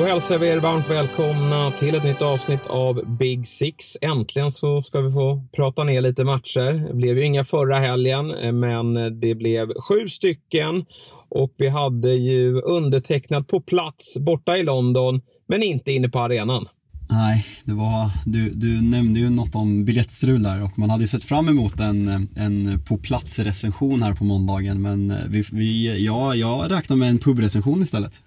[0.00, 3.96] Då hälsar vi er varmt välkomna till ett nytt avsnitt av Big Six.
[4.00, 6.88] Äntligen så ska vi få prata ner lite matcher.
[6.88, 8.26] Det blev ju inga förra helgen,
[8.60, 10.84] men det blev sju stycken
[11.28, 16.66] och vi hade ju undertecknat på plats borta i London, men inte inne på arenan.
[17.10, 21.08] Nej, det var, du, du nämnde ju något om biljettstrul där och man hade ju
[21.08, 26.34] sett fram emot en, en på plats recension här på måndagen men vi, vi, ja,
[26.34, 28.20] jag räknar med en pubrecension istället.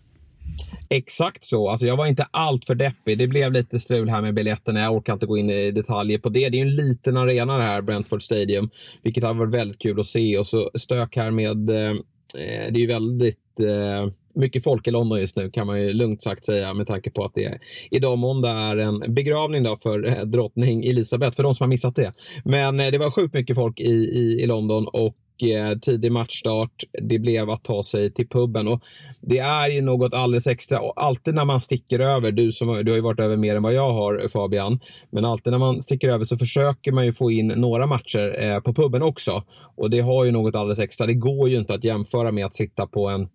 [0.90, 1.70] Exakt så.
[1.70, 3.18] Alltså jag var inte allt för deppig.
[3.18, 4.80] Det blev lite strul här med biljetterna.
[4.80, 6.50] Jag orkar inte gå in i detaljer på det.
[6.50, 8.70] Det är en liten arena det här, Brentford Stadium,
[9.04, 10.38] vilket har varit väldigt kul att se.
[10.38, 11.70] Och så stök här med...
[11.70, 13.60] Eh, eh, det är ju väldigt...
[13.60, 17.12] Eh, mycket folk i London just nu kan man ju lugnt sagt säga med tanke
[17.12, 17.60] på att det
[17.92, 21.96] idag måndag är en begravning då för eh, drottning Elisabeth, för de som har missat
[21.96, 22.14] det.
[22.46, 26.84] Men eh, det var sjukt mycket folk i, i, i London och Eh, tidig matchstart.
[27.02, 28.82] Det blev att ta sig till puben och
[29.22, 30.80] det är ju något alldeles extra.
[30.96, 33.74] Alltid när man sticker över, du, som, du har ju varit över mer än vad
[33.74, 34.80] jag har Fabian,
[35.12, 38.60] men alltid när man sticker över så försöker man ju få in några matcher eh,
[38.60, 39.44] på puben också.
[39.78, 41.08] Och det har ju något alldeles extra.
[41.08, 43.28] Det går ju inte att jämföra med att sitta på en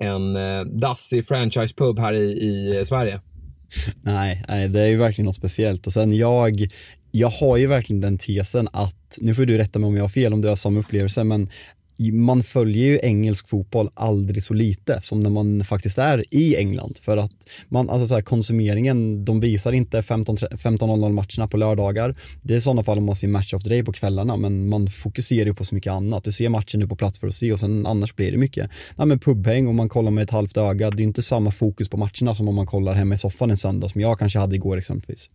[0.00, 3.20] en eh, dassig franchise-pub här i, i Sverige.
[4.02, 6.68] Nej, nej, det är ju verkligen något speciellt och sen jag,
[7.16, 10.08] jag har ju verkligen den tesen att, nu får du rätta mig om jag har
[10.08, 11.48] fel om du har samma upplevelse, men
[12.12, 16.98] man följer ju engelsk fotboll aldrig så lite som när man faktiskt är i England.
[17.02, 17.32] För att
[17.68, 22.16] man, alltså så här, konsumeringen, de visar inte 15.00 matcherna på lördagar.
[22.42, 24.68] Det är i sådana fall om man ser Match of the Day på kvällarna, men
[24.68, 26.24] man fokuserar ju på så mycket annat.
[26.24, 28.70] Du ser matchen nu på plats för att se och sen annars blir det mycket
[28.96, 30.90] ja, men pubhäng och man kollar med ett halvt öga.
[30.90, 33.56] Det är inte samma fokus på matcherna som om man kollar hemma i soffan en
[33.56, 35.30] söndag som jag kanske hade igår exempelvis.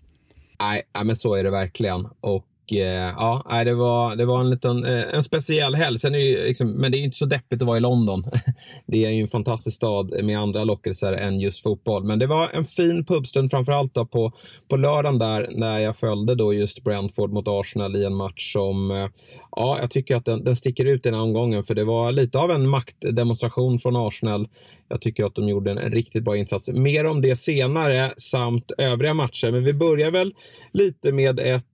[0.60, 2.08] Nej, men så är det verkligen.
[2.22, 6.00] Och Eh, ja, det var, det var en liten eh, en speciell helg.
[6.00, 8.24] Sen är det liksom, men det är ju inte så deppigt att vara i London.
[8.88, 12.04] Det är ju en fantastisk stad med andra lockelser än just fotboll.
[12.04, 14.32] Men det var en fin pubstund, framförallt då på,
[14.70, 18.92] på lördagen där när jag följde då just Brentford mot Arsenal i en match som,
[18.92, 19.08] eh,
[19.52, 21.64] ja, jag tycker att den, den sticker ut i den här omgången.
[21.64, 24.48] För det var lite av en maktdemonstration från Arsenal.
[24.90, 26.70] Jag tycker att de gjorde en riktigt bra insats.
[26.70, 29.52] Mer om det senare samt övriga matcher.
[29.52, 30.34] Men vi börjar väl
[30.74, 31.66] lite med ett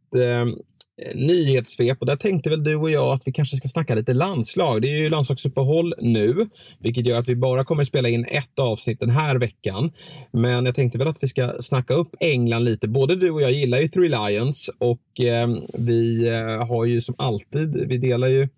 [1.02, 4.14] Eh, nyhetssvep och där tänkte väl du och jag att vi kanske ska snacka lite
[4.14, 4.82] landslag.
[4.82, 9.00] Det är ju landslagsuppehåll nu, vilket gör att vi bara kommer spela in ett avsnitt
[9.00, 9.92] den här veckan.
[10.32, 12.88] Men jag tänkte väl att vi ska snacka upp England lite.
[12.88, 17.16] Både du och jag gillar ju Three Lions och eh, vi eh, har ju som
[17.18, 18.50] alltid, vi delar ju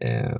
[0.00, 0.38] eh,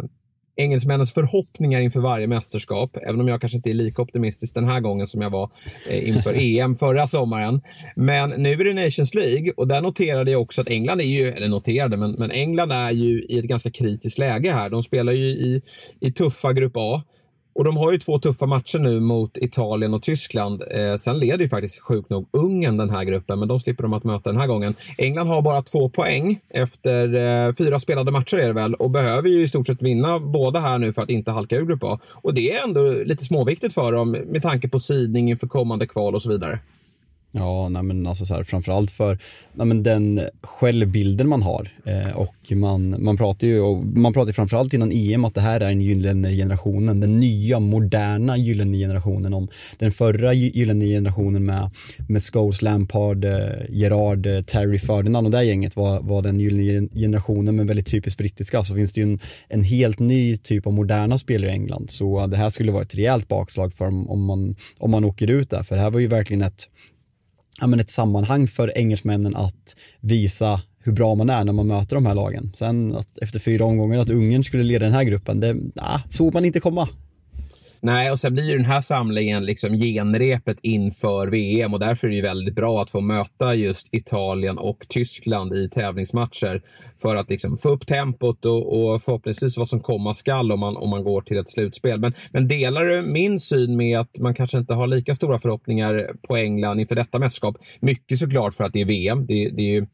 [0.59, 4.81] engelsmännens förhoppningar inför varje mästerskap, även om jag kanske inte är lika optimistisk den här
[4.81, 5.51] gången som jag var
[5.89, 7.61] eh, inför EM förra sommaren.
[7.97, 11.29] Men nu är det Nations League och där noterade jag också att England är ju,
[11.29, 14.71] eller noterade, men, men England är ju i ett ganska kritiskt läge här.
[14.71, 15.63] De spelar ju i,
[16.01, 17.03] i tuffa Grupp A.
[17.59, 20.63] Och de har ju två tuffa matcher nu mot Italien och Tyskland.
[20.63, 23.93] Eh, sen leder ju faktiskt sjukt nog Ungern den här gruppen, men de slipper de
[23.93, 24.75] att möta den här gången.
[24.99, 29.29] England har bara två poäng efter eh, fyra spelade matcher är det väl och behöver
[29.29, 31.99] ju i stort sett vinna båda här nu för att inte halka ur Grupp A.
[32.13, 36.15] Och det är ändå lite småviktigt för dem med tanke på sidning inför kommande kval
[36.15, 36.59] och så vidare.
[37.33, 39.19] Ja, nej men alltså så här, framförallt för
[39.53, 44.33] nej men den självbilden man har eh, och man, man pratar ju och man pratar
[44.33, 49.35] framförallt innan EM att det här är den gyllene generationen, den nya moderna gyllene generationen.
[49.35, 51.71] Om den förra gyllene generationen med,
[52.09, 53.33] med Scholes, Lampard, eh,
[53.69, 58.19] Gerard, eh, Terry Ferdinand och det gänget var, var den gyllene generationen men väldigt typiskt
[58.19, 58.65] brittiska.
[58.65, 59.19] Så finns det ju en,
[59.49, 61.91] en helt ny typ av moderna spelare i England.
[61.91, 65.51] Så det här skulle vara ett rejält bakslag för om man, om man åker ut
[65.51, 65.63] där.
[65.63, 66.69] För det här var ju verkligen ett
[67.61, 71.97] ja, men ett sammanhang för engelsmännen att visa hur bra man är när man möter
[71.97, 72.51] de här lagen.
[72.55, 76.35] Sen att efter fyra omgångar att Ungern skulle leda den här gruppen, det nah, såg
[76.35, 76.89] man inte komma.
[77.81, 82.11] Nej, och sen blir ju den här samlingen liksom genrepet inför VM och därför är
[82.11, 86.63] det ju väldigt bra att få möta just Italien och Tyskland i tävlingsmatcher
[87.03, 90.77] för att liksom få upp tempot och, och förhoppningsvis vad som komma skall om man,
[90.77, 92.01] om man går till ett slutspel.
[92.01, 96.11] Men, men delar du min syn med att man kanske inte har lika stora förhoppningar
[96.29, 97.57] på England inför detta mästerskap?
[97.81, 99.27] Mycket såklart för att det är VM.
[99.27, 99.87] Det, det är ju,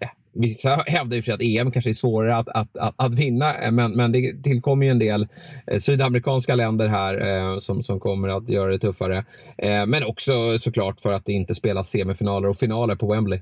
[0.00, 3.54] eh, Vissa hävdar ju för att EM kanske är svårare att, att, att, att, vinna,
[3.54, 5.28] eh, men, men det tillkommer ju en del
[5.66, 9.24] eh, sydamerikanska länder här eh, som, som kommer att göra det tuffare.
[9.58, 13.40] Eh, men också såklart för att det inte spelas semifinaler och finaler på Wembley.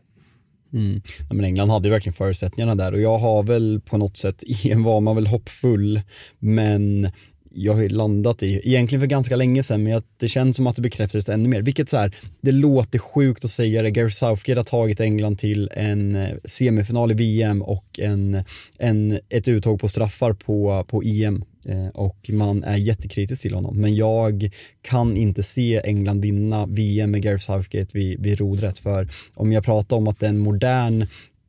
[0.73, 1.03] Mm.
[1.29, 4.43] Ja, men England hade ju verkligen förutsättningarna där och jag har väl på något sätt,
[4.65, 6.03] EM var man väl hoppfull,
[6.39, 7.11] men
[7.55, 10.77] jag har ju landat i, egentligen för ganska länge sedan, men det känns som att
[10.77, 11.63] det bekräftades ännu mer.
[11.63, 13.91] Vilket så här, det låter sjukt att säga det.
[13.91, 18.45] Gareth Southgate har tagit England till en eh, semifinal i VM och en,
[18.79, 23.81] en, ett uttåg på straffar på, på EM eh, och man är jättekritisk till honom.
[23.81, 24.51] Men jag
[24.83, 28.79] kan inte se England vinna VM med Gareth Southgate vid, vid rodret.
[28.79, 31.07] För om jag pratar om att det är en modern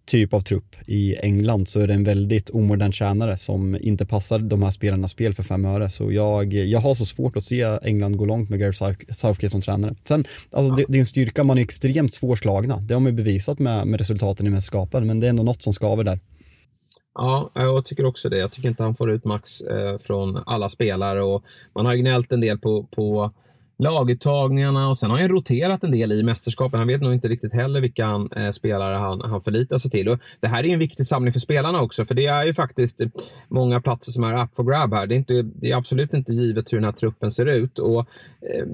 [0.10, 4.40] typ av trupp i England så är det en väldigt omodern tränare som inte passar
[4.40, 5.90] de här spelarnas spel för fem öre.
[5.90, 9.62] Så jag, jag har så svårt att se England gå långt med Gareth Southgate som
[9.62, 9.96] tränare.
[10.04, 12.78] Sen, alltså det, det, är en styrka, man är extremt svårslagna.
[12.78, 15.64] Det har man ju bevisat med, med resultaten i mästerskapen, men det är ändå något
[15.64, 16.20] som skaver där.
[17.16, 18.38] Ja, jag tycker också det.
[18.38, 21.44] Jag tycker inte han får ut max eh, från alla spelare och
[21.76, 23.32] man har ju gnällt en del på, på
[23.80, 26.80] laguttagningarna och sen har han roterat en del i mästerskapen.
[26.80, 30.10] Han vet nog inte riktigt heller vilka han, eh, spelare han, han förlitar sig till.
[30.10, 33.02] Och det här är en viktig samling för spelarna också, för det är ju faktiskt
[33.02, 33.08] eh,
[33.48, 35.08] många platser som är up for grab här.
[35.08, 37.80] Det är, inte, det är absolut inte givet hur den här truppen ser ut.
[37.80, 38.00] Och,
[38.42, 38.66] eh,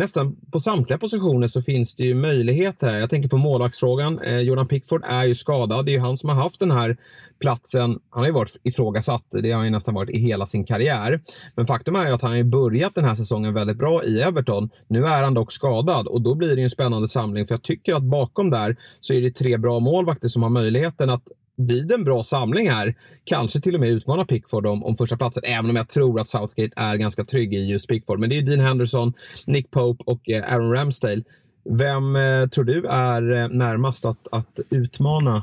[0.00, 2.98] nästan på samtliga positioner så finns det ju möjligheter här.
[2.98, 4.18] Jag tänker på målvaktsfrågan.
[4.18, 5.86] Eh, Jordan Pickford är ju skadad.
[5.86, 6.96] Det är ju han som har haft den här
[7.40, 7.98] platsen.
[8.10, 9.24] Han har ju varit ifrågasatt.
[9.42, 11.20] Det har han ju nästan varit i hela sin karriär.
[11.56, 14.70] Men faktum är ju att han har börjat den här säsongen väldigt bra i Everton.
[14.88, 17.46] Nu är han dock skadad och då blir det ju en spännande samling.
[17.46, 21.10] För jag tycker att bakom där så är det tre bra målvakter som har möjligheten
[21.10, 21.24] att
[21.66, 25.42] vid en bra samling här kanske till och med utmana Pickford om, om första platsen
[25.46, 28.20] även om jag tror att Southgate är ganska trygg i just Pickford.
[28.20, 29.12] Men det är Dean Henderson,
[29.46, 31.22] Nick Pope och eh, Aaron Ramsdale.
[31.70, 35.42] Vem eh, tror du är eh, närmast att, att utmana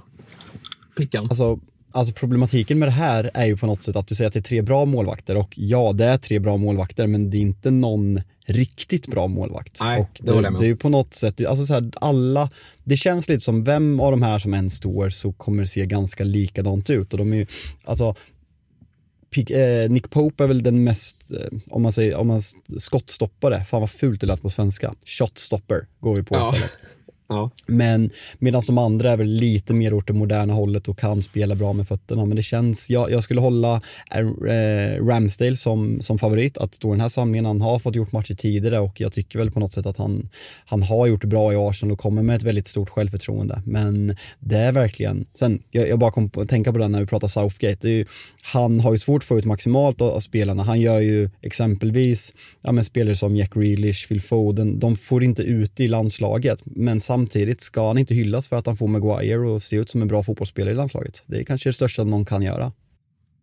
[0.97, 1.23] Pickan?
[1.23, 1.59] Alltså,
[1.91, 4.39] alltså problematiken med det här är ju på något sätt att du säger att det
[4.39, 7.71] är tre bra målvakter och ja, det är tre bra målvakter men det är inte
[7.71, 9.79] någon riktigt bra målvakt.
[9.81, 12.49] Nej, och det, det, det är ju på något sätt, alltså så här, alla,
[12.83, 15.85] det känns lite som vem av de här som än står så kommer det se
[15.85, 17.45] ganska likadant ut och de är ju,
[17.83, 18.15] alltså
[19.49, 22.41] eh, Nick Pope är väl den mest, eh, om man säger, om man
[22.77, 26.55] skottstoppare, fan vad fult det lät på svenska, shotstopper går vi på ja.
[26.55, 26.77] istället.
[27.29, 27.51] Ja.
[27.65, 28.09] Men
[28.39, 31.74] medan de andra är väl lite mer åt det moderna hållet och kan spela bra
[31.74, 32.25] med fötterna.
[32.25, 33.81] Men det känns, jag, jag skulle hålla
[34.12, 37.45] äh, Ramsdale som, som favorit att stå i den här samlingen.
[37.45, 40.29] Han har fått gjort matcher tidigare och jag tycker väl på något sätt att han,
[40.65, 43.62] han har gjort det bra i Arsenal och kommer med ett väldigt stort självförtroende.
[43.65, 47.00] Men det är verkligen, sen jag, jag bara kom på att tänka på det när
[47.00, 47.89] vi pratar Southgate.
[47.89, 48.06] Ju,
[48.44, 50.63] han har ju svårt att få ut maximalt av, av spelarna.
[50.63, 55.44] Han gör ju exempelvis ja, men spelare som Jack Grealish, Phil Foden, de får inte
[55.44, 56.62] ut i landslaget.
[56.65, 60.01] Men samtidigt ska han inte hyllas för att han får Maguire och se ut som
[60.01, 61.23] en bra fotbollsspelare i landslaget.
[61.25, 62.71] Det är kanske det största någon kan göra.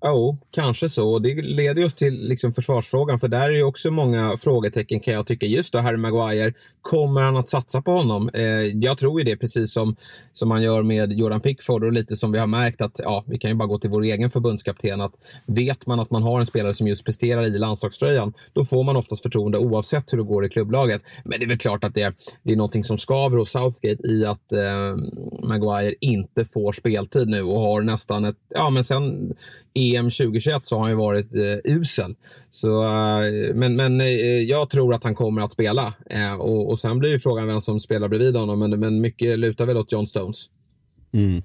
[0.06, 1.18] Jo, kanske så.
[1.18, 5.26] Det leder oss till liksom försvarsfrågan, för där är det också många frågetecken kan jag
[5.26, 5.46] tycka.
[5.46, 6.52] Just då, Harry Maguire,
[6.82, 8.30] kommer han att satsa på honom?
[8.34, 9.96] Eh, jag tror ju det, precis som,
[10.32, 13.38] som man gör med Jordan Pickford och lite som vi har märkt att, ja, vi
[13.38, 15.12] kan ju bara gå till vår egen förbundskapten, att
[15.46, 18.96] vet man att man har en spelare som just presterar i landslagströjan, då får man
[18.96, 21.02] oftast förtroende oavsett hur det går i klubblaget.
[21.24, 24.26] Men det är väl klart att det, det är någonting som skaver hos Southgate i
[24.26, 24.96] att eh,
[25.48, 29.34] Maguire inte får speltid nu och har nästan ett, ja men sen
[29.74, 32.14] EM 2021 så har han ju varit eh, usel.
[32.50, 34.06] Så, eh, men men eh,
[34.42, 35.94] jag tror att han kommer att spela.
[36.10, 39.38] Eh, och, och sen blir ju frågan vem som spelar bredvid honom, men, men mycket
[39.38, 40.48] lutar väl åt John Stones.
[41.12, 41.42] Mm.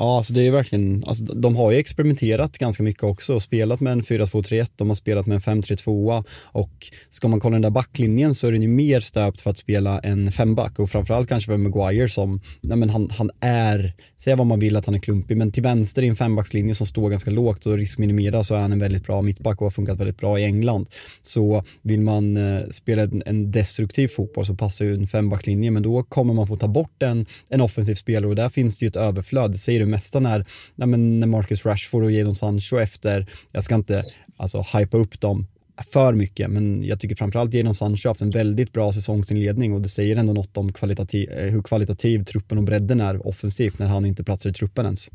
[0.00, 3.80] Ja, alltså det är verkligen, alltså de har ju experimenterat ganska mycket också och spelat
[3.80, 6.70] med en 4-2-3-1, de har spelat med en 5-3-2 och
[7.08, 9.98] ska man kolla den där backlinjen så är den ju mer stöpt för att spela
[9.98, 10.78] en femback.
[10.78, 14.76] Och framförallt kanske för Maguire som, nej men han, han är, säga vad man vill
[14.76, 17.76] att han är klumpig, men till vänster i en fembackslinje som står ganska lågt och
[17.76, 20.88] riskminimerar så är han en väldigt bra mittback och har funkat väldigt bra i England.
[21.22, 25.82] Så vill man eh, spela en, en, destruktiv fotboll så passar ju en fembackslinje, men
[25.82, 28.88] då kommer man få ta bort en, en offensiv spelare och där finns det ju
[28.88, 30.44] ett överflöd, det säger mesta när,
[30.76, 34.04] när Marcus Rashford och Jadon Sancho efter, jag ska inte
[34.36, 35.46] alltså hypa upp dem
[35.92, 39.80] för mycket, men jag tycker framförallt Jadon Sancho har haft en väldigt bra säsongsinledning och
[39.80, 43.86] det säger ändå något om kvalitativ, eh, hur kvalitativ truppen och bredden är offensivt när
[43.86, 45.10] han inte platsar i truppen ens.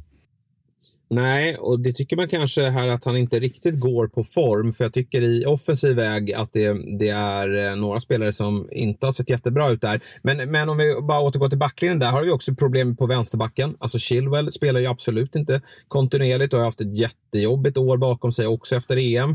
[1.14, 4.74] Nej, och det tycker man kanske här att han inte riktigt går på form.
[4.74, 9.06] För jag tycker i offensiv väg att det, det är eh, några spelare som inte
[9.06, 10.02] har sett jättebra ut där.
[10.22, 13.76] Men, men om vi bara återgår till backlinjen, där har vi också problem på vänsterbacken.
[13.80, 18.48] Alltså Chilwell spelar ju absolut inte kontinuerligt och har haft ett jättejobbigt år bakom sig
[18.48, 19.30] också efter EM.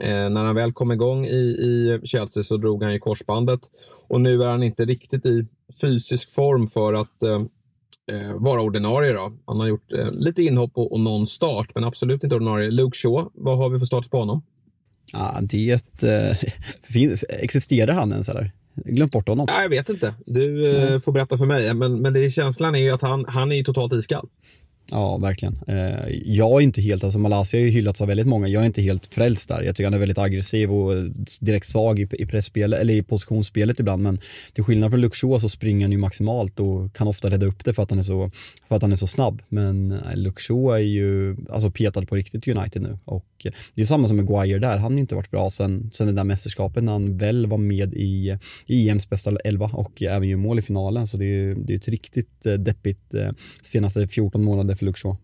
[0.00, 3.60] Eh, när han väl kom igång i, i Chelsea så drog han ju korsbandet.
[4.08, 5.46] Och nu är han inte riktigt i
[5.82, 7.42] fysisk form för att eh,
[8.10, 9.12] eh, vara ordinarie.
[9.12, 9.32] Då.
[9.46, 12.70] Han har gjort eh, lite inhopp och, och någon start, men absolut inte ordinarie.
[12.70, 14.42] Luke Shaw, vad har vi för start på honom?
[15.12, 16.36] Ja, det eh,
[17.28, 18.52] existerar han ens eller?
[18.74, 19.46] Glömt bort honom.
[19.50, 20.14] Nej, jag vet inte.
[20.26, 21.74] Du eh, får berätta för mig.
[21.74, 24.28] Men, men det, känslan är ju att han, han är totalt iskall.
[24.90, 25.60] Ja, verkligen.
[25.66, 28.66] Eh, jag är inte helt, alltså Malaysia har ju hyllats av väldigt många, jag är
[28.66, 29.62] inte helt frälst där.
[29.62, 31.04] Jag tycker han är väldigt aggressiv och eh,
[31.40, 34.20] direkt svag i, i eller i positionsspelet ibland, men
[34.52, 37.74] till skillnad från Luxua så springer han ju maximalt och kan ofta rädda upp det
[37.74, 38.30] för att han är så,
[38.68, 39.42] för att han är så snabb.
[39.48, 43.26] Men eh, Luxua är ju alltså petad på riktigt i United nu och
[43.74, 46.06] det är samma som med Guire där, han har ju inte varit bra sen, sen
[46.06, 50.28] det där mästerskapet när han väl var med i, i EMs bästa elva och även
[50.28, 51.28] ju mål i finalen, så det är
[51.68, 53.14] ju ett riktigt deppigt
[53.62, 55.16] senaste 14 månader för Luxor.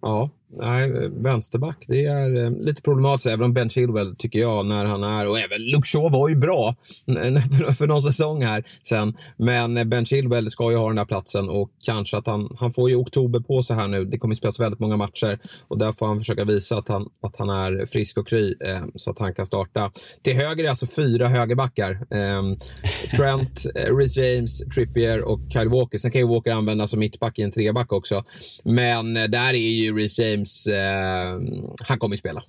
[0.00, 4.84] Ja, Nej, vänsterback, det är eh, lite problematiskt, även om Ben Chilwell tycker jag, när
[4.84, 6.76] han är, och även Luke Shaw var ju bra
[7.78, 9.16] för någon säsong här sen.
[9.36, 12.90] Men Ben Chilwell ska ju ha den där platsen och kanske att han, han får
[12.90, 14.04] ju oktober på sig här nu.
[14.04, 15.38] Det kommer spelas väldigt många matcher
[15.68, 18.84] och där får han försöka visa att han, att han är frisk och kry eh,
[18.94, 19.92] så att han kan starta.
[20.22, 21.90] Till höger är alltså fyra högerbackar.
[22.10, 22.42] Eh,
[23.16, 25.98] Trent, eh, Reece James, Trippier och Kyle Walker.
[25.98, 28.24] Sen kan ju Walker användas som mittback i en treback också.
[28.64, 31.40] Men eh, där är ju Reece James James, eh,
[31.88, 32.42] han kommer ju spela.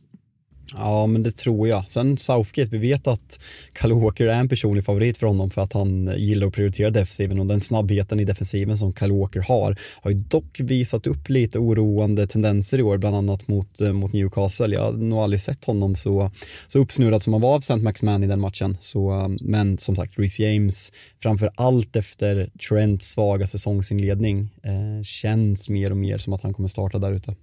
[0.74, 1.90] Ja, men det tror jag.
[1.90, 3.40] Sen Southgate, vi vet att
[3.74, 7.40] Kalle Walker är en personlig favorit för honom för att han gillar att prioritera defensiven
[7.40, 11.60] och den snabbheten i defensiven som Kalle Walker har har ju dock visat upp lite
[11.60, 14.76] oroande tendenser i år, bland annat mot, eh, mot Newcastle.
[14.76, 16.32] Jag har nog aldrig sett honom så,
[16.68, 17.76] så uppsnurrad som han var av St.
[17.76, 18.78] Maximan i den matchen.
[18.80, 20.92] Så, eh, men som sagt, Reece James,
[21.24, 26.70] framför allt efter Trents svaga säsongsinledning, eh, känns mer och mer som att han kommer
[26.70, 27.36] starta där ute.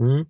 [0.00, 0.26] Mm.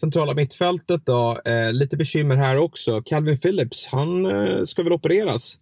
[0.00, 3.02] Centrala mittfältet då, eh, lite bekymmer här också.
[3.02, 5.58] Calvin Phillips, han eh, ska väl opereras?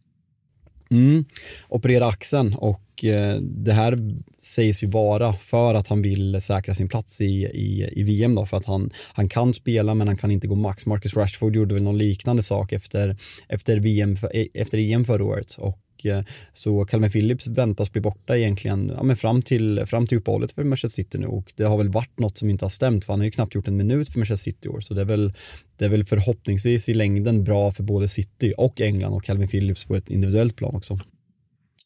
[0.90, 1.24] Mm,
[1.68, 3.98] operera axeln och eh, det här
[4.38, 8.46] sägs ju vara för att han vill säkra sin plats i, i, i VM då
[8.46, 10.86] för att han, han kan spela men han kan inte gå max.
[10.86, 13.16] Marcus Rashford gjorde väl någon liknande sak efter,
[13.48, 14.16] efter, VM,
[14.54, 19.16] efter EM förra året och Eh, så Calvin Phillips väntas bli borta egentligen ja, men
[19.16, 22.38] fram, till, fram till uppehållet för Manchester City nu och det har väl varit något
[22.38, 24.68] som inte har stämt för han har ju knappt gjort en minut för Manchester City
[24.68, 25.32] i år så det är väl,
[25.76, 29.84] det är väl förhoppningsvis i längden bra för både City och England och Calvin Phillips
[29.84, 30.98] på ett individuellt plan också.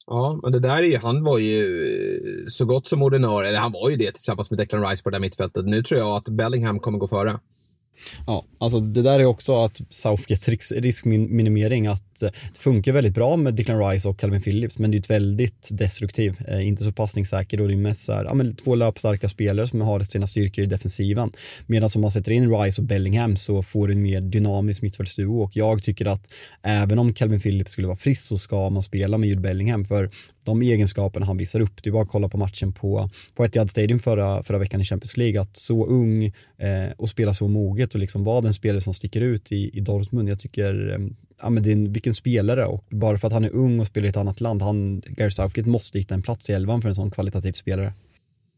[0.07, 3.59] Ja, men det där är ju, han var ju eh, så gott som ordinarie, eller
[3.59, 5.65] han var ju det tillsammans med Declan Rice på det där mittfältet.
[5.67, 7.39] Nu tror jag att Bellingham kommer gå före.
[8.27, 13.37] Ja, alltså det där är också att Southgates riskminimering att eh, det funkar väldigt bra
[13.37, 16.93] med Declan Rice och Calvin Phillips men det är ett väldigt destruktiv, eh, inte så
[16.93, 20.27] passningssäker och det är mest så här, ja, men två löpstarka spelare som har sina
[20.27, 21.33] styrkor i defensiven.
[21.67, 25.43] Medan om man sätter in Rice och Bellingham så får du en mer dynamisk mittfältsduo
[25.43, 29.19] och jag tycker att även om Calvin Phillips skulle vara frisk så ska man spela
[29.19, 30.11] med Jude Bellingham för
[30.47, 31.83] de egenskaperna han visar upp.
[31.83, 34.85] Det är bara att kolla på matchen på, på Etihad Stadium förra, förra veckan i
[34.85, 35.41] Champions League.
[35.41, 39.21] Att så ung eh, och spela så moget och liksom vara den spelare som sticker
[39.21, 40.29] ut i, i Dortmund.
[40.29, 41.07] Jag tycker, eh,
[41.43, 43.87] ja men det är en, vilken spelare och bara för att han är ung och
[43.87, 46.89] spelar i ett annat land, han, Gary Southgate måste hitta en plats i elvan för
[46.89, 47.93] en sån kvalitativ spelare.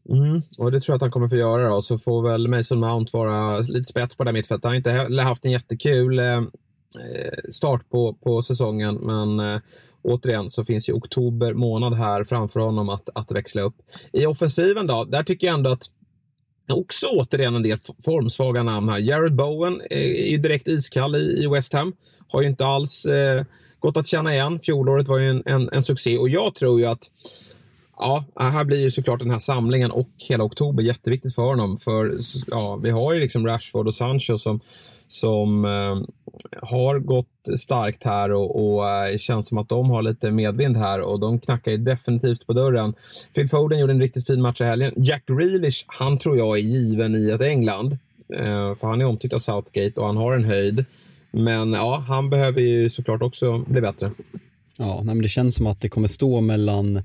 [0.09, 1.81] Mm, och det tror jag att han kommer få göra då.
[1.81, 4.63] Så får väl Mason Mount vara lite spets på det mittfältet.
[4.63, 6.43] Han har inte heller haft en jättekul eh, eh,
[7.51, 9.61] start på, på säsongen, men eh,
[10.01, 13.75] återigen så finns ju oktober månad här framför honom att, att växla upp.
[14.13, 15.83] I offensiven då, där tycker jag ändå att
[16.69, 18.99] också återigen en del formsvaga namn här.
[18.99, 21.93] Jared Bowen är ju direkt iskall i, West Ham.
[22.27, 23.43] Har ju inte alls eh,
[23.79, 24.59] gått att känna igen.
[24.59, 27.09] Fjolåret var ju en, en, en succé och jag tror ju att
[28.01, 31.77] Ja, här blir ju såklart den här samlingen och hela oktober jätteviktigt för honom.
[31.77, 34.59] För ja, vi har ju liksom Rashford och Sancho som,
[35.07, 35.97] som eh,
[36.61, 41.01] har gått starkt här och, och eh, känns som att de har lite medvind här
[41.01, 42.93] och de knackar ju definitivt på dörren.
[43.35, 44.93] Phil Foden gjorde en riktigt fin match i helgen.
[44.95, 47.97] Jack Grealish, han tror jag är given i ett England.
[48.35, 50.85] Eh, för han är omtyckt av Southgate och han har en höjd.
[51.31, 54.11] Men ja, han behöver ju såklart också bli bättre.
[54.77, 57.03] Ja, nej, men det känns som att det kommer stå mellan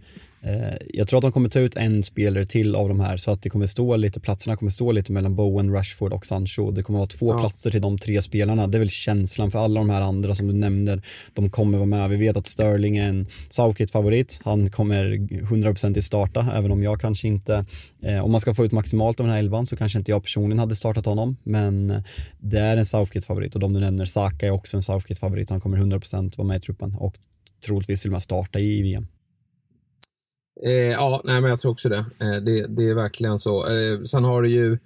[0.92, 3.42] jag tror att de kommer ta ut en spelare till av de här så att
[3.42, 6.70] det kommer stå lite, platserna kommer stå lite mellan Bowen, Rashford och Sancho.
[6.70, 7.38] Det kommer vara två ja.
[7.38, 8.66] platser till de tre spelarna.
[8.66, 11.02] Det är väl känslan för alla de här andra som du nämner.
[11.32, 12.10] De kommer vara med.
[12.10, 14.40] Vi vet att Sterling är en Southgate-favorit.
[14.44, 17.64] Han kommer 100% att starta, även om jag kanske inte,
[18.02, 20.22] eh, om man ska få ut maximalt av den här elvan så kanske inte jag
[20.22, 21.36] personligen hade startat honom.
[21.42, 22.02] Men
[22.38, 25.50] det är en Southgate-favorit och de du nämner, Saka är också en Southgate-favorit.
[25.50, 27.14] Han kommer 100% vara med i truppen och
[27.66, 29.06] troligtvis till och med starta i VM.
[30.62, 32.04] Eh, ja, nej, men jag tror också det.
[32.20, 32.66] Eh, det.
[32.66, 33.66] Det är verkligen så.
[33.66, 34.78] Eh, sen har du ju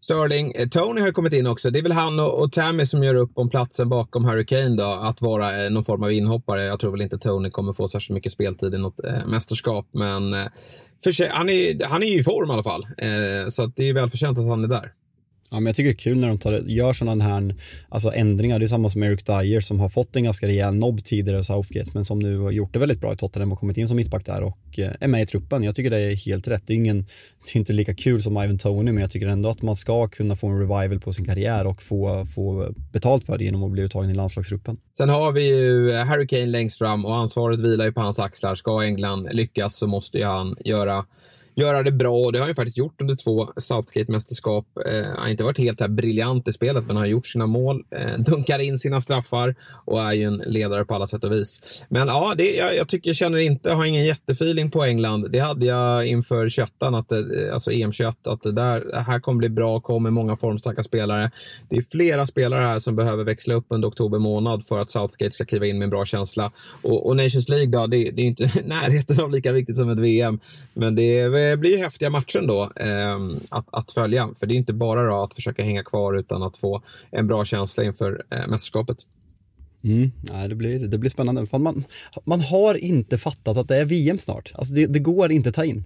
[0.00, 0.52] Sterling.
[0.52, 1.70] Eh, Tony har kommit in också.
[1.70, 4.76] Det är väl han och, och Tammy som gör upp om platsen bakom Harry Kane
[4.76, 6.64] då, att vara eh, någon form av inhoppare.
[6.64, 10.34] Jag tror väl inte Tony kommer få särskilt mycket speltid i något eh, mästerskap, men
[10.34, 10.46] eh,
[11.04, 12.86] för sig, han, är, han är ju i form i alla fall.
[12.98, 14.92] Eh, så att det är välförtjänt att han är där.
[15.50, 17.54] Ja, men jag tycker det är kul när de tar, gör sådana här
[17.88, 18.58] alltså ändringar.
[18.58, 21.44] Det är samma som Eric Dyer som har fått en ganska rejäl nobb tidigare i
[21.44, 23.96] Southgate men som nu har gjort det väldigt bra i Tottenham och kommit in som
[23.96, 25.62] mittback där och eh, är med i truppen.
[25.62, 26.62] Jag tycker det är helt rätt.
[26.66, 26.98] Det är, ingen,
[27.44, 30.08] det är inte lika kul som Ivan Tony men jag tycker ändå att man ska
[30.08, 33.70] kunna få en revival på sin karriär och få, få betalt för det genom att
[33.70, 34.76] bli uttagen i landslagsgruppen.
[34.98, 38.54] Sen har vi ju Harry Kane längst fram och ansvaret vilar ju på hans axlar.
[38.54, 41.04] Ska England lyckas så måste ju han göra
[41.58, 44.64] göra det bra och det har han faktiskt gjort under två Southgate-mästerskap.
[44.86, 47.84] Eh, han har inte varit helt här briljant i spelet, men har gjort sina mål,
[47.90, 49.54] eh, dunkar in sina straffar
[49.86, 51.84] och är ju en ledare på alla sätt och vis.
[51.88, 55.26] Men ja, det, jag, jag tycker, känner inte, har ingen jättefeeling på England.
[55.30, 59.20] Det hade jag inför 21 att det, alltså EM 21, att det där, det här
[59.20, 61.30] kommer bli bra, kommer många formstarka spelare.
[61.70, 65.30] Det är flera spelare här som behöver växla upp under oktober månad för att Southgate
[65.30, 66.52] ska kliva in med en bra känsla.
[66.82, 69.98] Och, och Nations League då, det, det är inte närheten av lika viktigt som ett
[69.98, 70.40] VM,
[70.74, 73.18] men det är det blir ju häftiga matcher då eh,
[73.50, 74.28] att, att följa.
[74.36, 77.84] För det är inte bara att försöka hänga kvar utan att få en bra känsla
[77.84, 78.98] inför eh, mästerskapet.
[79.84, 81.46] Mm, nej, det, blir, det blir spännande.
[81.46, 81.84] Fan, man,
[82.24, 84.52] man har inte fattat att det är VM snart.
[84.54, 85.84] Alltså det, det går inte att ta in.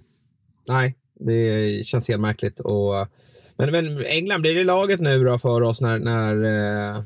[0.69, 2.61] Nej, det känns helt märkligt.
[2.61, 3.09] Och,
[3.57, 6.37] men, men England, blir det laget nu då för oss när, när
[6.97, 7.03] eh,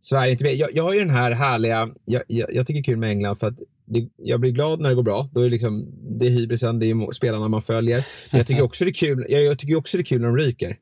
[0.00, 2.92] Sverige inte jag, jag har ju den här härliga, jag, jag, jag tycker det är
[2.92, 3.58] kul med England för att
[3.90, 5.30] det, jag blir glad när det går bra.
[5.32, 5.86] Då är det, liksom,
[6.18, 8.06] det är hybrisen, det är spelarna man följer.
[8.30, 10.28] Men jag tycker också det är kul, jag, jag tycker också det är kul när
[10.28, 10.78] de ryker.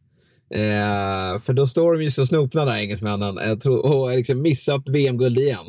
[0.55, 4.43] Eh, för då står de ju så snopna där, engelsmännen, jag tror, och har liksom
[4.43, 5.67] missat VM-guld igen.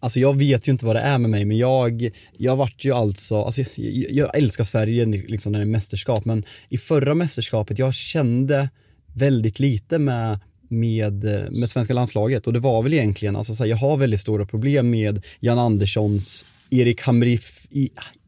[0.00, 2.92] Alltså jag vet ju inte vad det är med mig, men jag, jag vart ju
[2.92, 7.78] alltså, alltså jag, jag älskar Sverige liksom när det är mästerskap, men i förra mästerskapet,
[7.78, 8.68] jag kände
[9.14, 13.64] väldigt lite med med, eh, med svenska landslaget och det var väl egentligen, alltså så
[13.64, 17.66] här, jag har väldigt stora problem med Jan Anderssons Erik, Hamrif,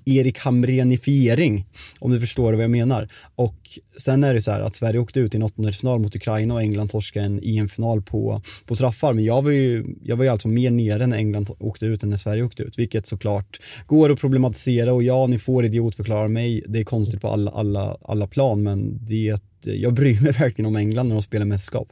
[0.09, 1.67] Erik Hamrenifiering,
[1.99, 3.09] om du förstår vad jag menar.
[3.35, 3.57] Och
[4.01, 6.63] sen är det så här att Sverige åkte ut i en åttondelsfinal mot Ukraina och
[6.63, 9.13] England torskade en EM-final på, på straffar.
[9.13, 12.11] Men jag var, ju, jag var ju alltså mer nere när England åkte ut än
[12.11, 16.65] när Sverige åkte ut, vilket såklart går att problematisera och ja, ni får idiotförklara mig.
[16.67, 20.77] Det är konstigt på alla, alla, alla plan, men det, jag bryr mig verkligen om
[20.77, 21.89] England när de spelar mästerskap.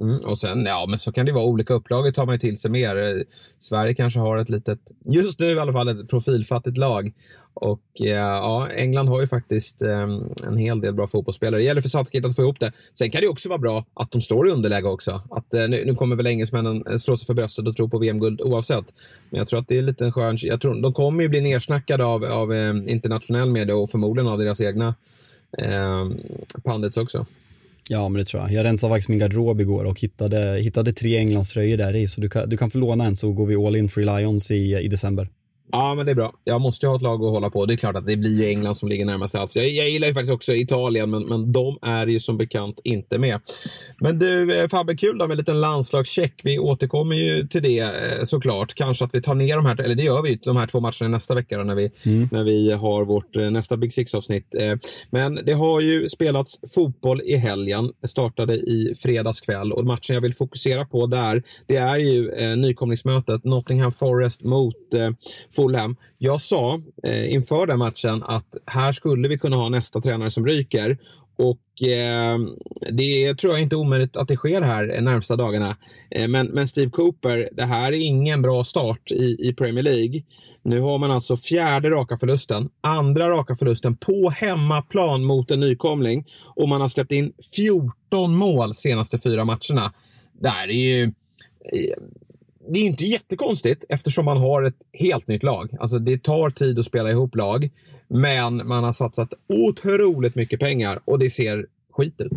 [0.00, 1.44] Mm, och sen, ja, men så kan det vara.
[1.44, 2.96] Olika upplagor tar man ju till sig mer.
[2.96, 3.22] Eh,
[3.58, 7.12] Sverige kanske har ett litet, just nu i alla fall, ett profilfattigt lag.
[7.54, 10.08] Och eh, ja, England har ju faktiskt eh,
[10.46, 11.60] en hel del bra fotbollsspelare.
[11.60, 12.72] Det gäller för Southgate att få ihop det.
[12.94, 15.22] Sen kan det också vara bra att de står i underläge också.
[15.30, 17.98] Att, eh, nu, nu, kommer väl engelsmännen eh, slå sig för bröstet och tro på
[17.98, 18.84] VM-guld oavsett.
[19.30, 20.38] Men jag tror att det är lite en skön...
[20.40, 22.54] Jag tror, de kommer ju bli nersnackade av, av
[22.86, 24.94] internationell media och förmodligen av deras egna
[25.58, 26.08] eh,
[26.64, 27.26] pandits också.
[27.88, 28.52] Ja, men det tror jag.
[28.52, 32.28] Jag rensade faktiskt min garderob igår och hittade, hittade tre Englandströjor där i, så du
[32.28, 34.88] kan, du kan få låna en så går vi all in for Lions i, i
[34.88, 35.28] december.
[35.76, 36.32] Ja, men det är bra.
[36.44, 37.66] Jag måste ju ha ett lag att hålla på.
[37.66, 39.56] Det är klart att det blir England som ligger närmast alls.
[39.56, 43.18] Jag, jag gillar ju faktiskt också Italien, men, men de är ju som bekant inte
[43.18, 43.40] med.
[44.00, 46.40] Men du, eh, Fabbe, kul då med en liten landslagscheck.
[46.44, 48.74] Vi återkommer ju till det eh, såklart.
[48.74, 51.08] Kanske att vi tar ner de här, eller det gör vi, de här två matcherna
[51.08, 52.28] nästa vecka då, när, vi, mm.
[52.32, 54.54] när vi har vårt eh, nästa Big Six-avsnitt.
[55.10, 57.92] Men det har ju spelats fotboll i helgen.
[58.02, 62.30] Det startade i fredags kväll och matchen jag vill fokusera på där, det är ju
[62.56, 64.76] nykomlingsmötet Nottingham Forest mot
[65.66, 65.96] Fulham.
[66.18, 70.46] Jag sa eh, inför den matchen att här skulle vi kunna ha nästa tränare som
[70.46, 70.98] ryker.
[71.38, 72.38] Och eh,
[72.92, 75.76] det tror jag inte är omöjligt att det sker här närmsta dagarna.
[76.10, 80.22] Eh, men, men Steve Cooper, det här är ingen bra start i, i Premier League.
[80.62, 86.26] Nu har man alltså fjärde raka förlusten, andra raka förlusten på hemmaplan mot en nykomling
[86.44, 89.92] och man har släppt in 14 mål senaste fyra matcherna.
[90.40, 91.96] Det här är ju eh,
[92.68, 95.76] det är inte jättekonstigt eftersom man har ett helt nytt lag.
[95.80, 97.70] Alltså det tar tid att spela ihop lag,
[98.08, 102.32] men man har satsat otroligt mycket pengar och det ser skit ut.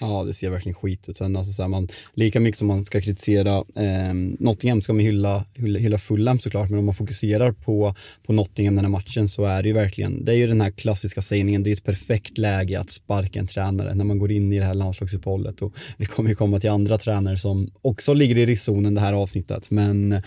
[0.00, 1.16] Ja, det ser verkligen skit ut.
[1.16, 5.00] Sen, alltså, så här, man, lika mycket som man ska kritisera eh, Nottingham ska man
[5.00, 7.94] hylla, hylla, hylla Fulham såklart, men om man fokuserar på,
[8.26, 10.70] på Nottingham den här matchen så är det ju verkligen, det är ju den här
[10.70, 14.52] klassiska sägningen, det är ett perfekt läge att sparka en tränare när man går in
[14.52, 18.38] i det här landslagsuppehållet och vi kommer ju komma till andra tränare som också ligger
[18.38, 20.22] i riskzonen det här avsnittet, men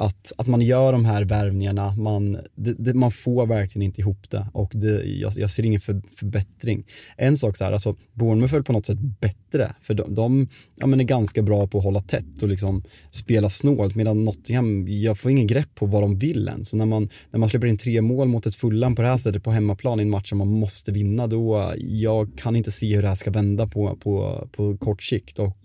[0.00, 4.30] att, att man gör de här värvningarna, man, det, det, man får verkligen inte ihop
[4.30, 6.84] det och det, jag, jag ser ingen för, förbättring.
[7.16, 10.86] En sak så här, alltså Bournemouth är på något sätt bättre för de, de ja,
[10.86, 15.18] men är ganska bra på att hålla tätt och liksom spela snålt medan Nottingham, jag
[15.18, 16.64] får ingen grepp på vad de vill än.
[16.64, 19.18] Så när man, när man släpper in tre mål mot ett Fulham på det här
[19.18, 22.94] sättet på hemmaplan i en match som man måste vinna, då jag kan inte se
[22.94, 25.56] hur det här ska vända på, på, på kort sikt och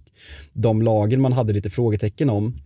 [0.53, 2.57] de lagen man hade lite frågetecken om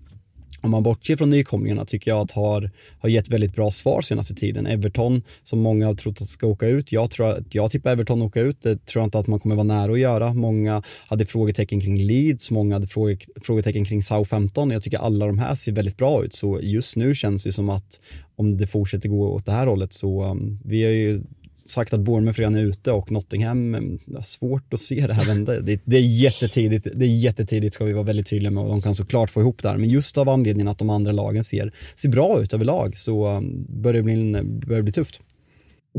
[0.61, 4.35] om man bortser från nykomlingarna tycker jag att har, har gett väldigt bra svar senaste
[4.35, 4.67] tiden.
[4.67, 6.91] Everton som många har trott att ska åka ut.
[6.91, 8.61] Jag, tror att, jag tippar Everton åka ut.
[8.61, 10.33] Det tror jag inte att man kommer vara nära att göra.
[10.33, 14.71] Många hade frågetecken kring Leeds, många hade fråge, frågetecken kring Southampton.
[14.71, 17.69] Jag tycker alla de här ser väldigt bra ut så just nu känns det som
[17.69, 17.99] att
[18.35, 21.21] om det fortsätter gå åt det här hållet så um, vi har ju
[21.59, 23.81] sagt att Bournemouth redan är ute och Nottingham, eh,
[24.15, 25.59] har svårt att se det här vända.
[25.59, 28.81] Det, det, är jättetidigt, det är jättetidigt ska vi vara väldigt tydliga med och de
[28.81, 29.77] kan såklart få ihop det här.
[29.77, 33.65] Men just av anledningen att de andra lagen ser, ser bra ut överlag så um,
[33.69, 35.21] börjar det bli, börjar det bli tufft.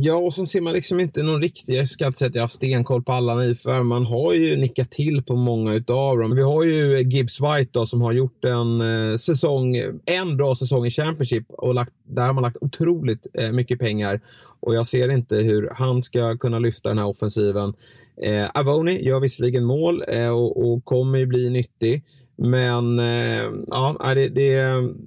[0.01, 2.43] Ja, och sen ser man liksom inte någon riktig, jag ska inte säga att jag
[2.43, 6.35] har stenkoll på alla nu, för man har ju nickat till på många utav dem.
[6.35, 10.87] Vi har ju Gibbs White då, som har gjort en eh, säsong, en bra säsong
[10.87, 14.21] i Championship och lagt, där har man lagt otroligt eh, mycket pengar.
[14.61, 17.75] Och jag ser inte hur han ska kunna lyfta den här offensiven.
[18.23, 22.05] Eh, Avoni gör visserligen mål eh, och, och kommer ju bli nyttig.
[22.41, 24.61] Men eh, ja, det, det,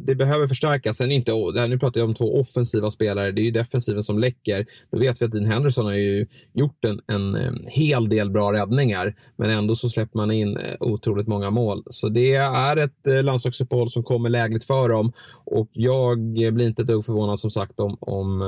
[0.05, 0.97] det, behöver förstärkas.
[0.97, 1.31] Sen inte,
[1.67, 3.31] nu pratar jag om två offensiva spelare.
[3.31, 4.65] Det är ju defensiven som läcker.
[4.91, 8.53] Nu vet vi att Dean Henderson har ju gjort en, en, eh, hel del bra
[8.53, 11.83] räddningar, men ändå så släpper man in eh, otroligt många mål.
[11.89, 15.11] Så det är ett landslagsuppehåll som kommer lägligt för dem
[15.45, 18.41] och jag blir inte ett dugg förvånad som sagt om, om,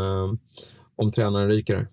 [0.95, 1.87] om tränaren ryker.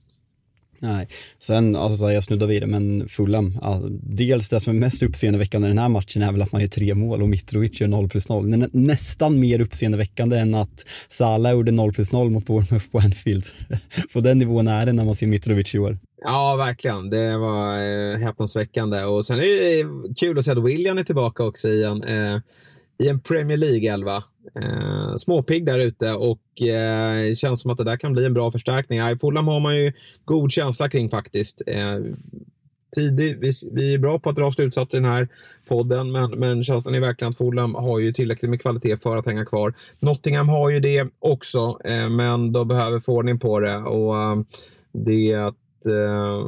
[0.83, 5.03] Nej, sen, alltså jag snuddar vid det, men Fulham, ja, dels det som är mest
[5.03, 7.89] uppseendeväckande i den här matchen är väl att man gör tre mål och Mitrovic gör
[7.89, 8.69] 0 plus 0.
[8.73, 13.45] Nästan mer uppseendeväckande än att Salah gjorde 0 plus 0 mot Bournemouth på Anfield.
[14.13, 15.99] på den nivån är det när man ser Mitrovic i år.
[16.25, 17.11] Ja, verkligen.
[17.11, 19.05] Det var eh, häpnadsväckande.
[19.05, 22.03] Och sen är det kul att se att William är tillbaka också igen.
[22.05, 22.41] eh,
[23.01, 24.23] i en Premier League-elva.
[24.63, 28.53] Eh, småpigg där ute och eh, känns som att det där kan bli en bra
[28.53, 28.99] förstärkning.
[28.99, 29.93] I Fulham har man ju
[30.25, 31.63] god känsla kring faktiskt.
[31.67, 31.99] Eh,
[32.97, 35.29] tidig, vi, vi, är bra på att dra slutsatser i den här
[35.69, 39.27] podden, men, men känslan är verkligen att Fulham har ju tillräckligt med kvalitet för att
[39.27, 39.75] hänga kvar.
[39.99, 44.41] Nottingham har ju det också, eh, men de behöver få ordning på det och eh,
[44.93, 46.47] det att eh,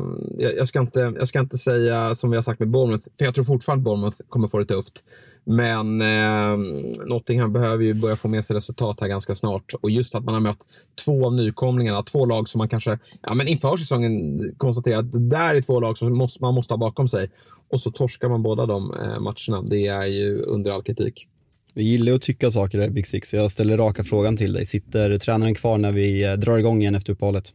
[0.56, 3.34] jag, ska inte, jag ska inte säga som vi har sagt med Bournemouth, för jag
[3.34, 5.02] tror fortfarande Bournemouth kommer få det tufft.
[5.44, 6.58] Men eh,
[7.06, 9.74] Nottingham behöver ju börja få med sig resultat här ganska snart.
[9.80, 10.58] Och just att man har mött
[11.04, 15.28] två av nykomlingarna, två lag som man kanske ja, men inför säsongen konstaterar att det
[15.28, 17.30] där är två lag som måste, man måste ha bakom sig.
[17.70, 19.68] Och så torskar man båda de eh, matcherna.
[19.68, 21.28] Det är ju under all kritik.
[21.74, 23.30] Vi gillar att tycka saker i Big Six.
[23.30, 24.66] så Jag ställer raka frågan till dig.
[24.66, 27.54] Sitter tränaren kvar när vi eh, drar igång igen efter uppehållet?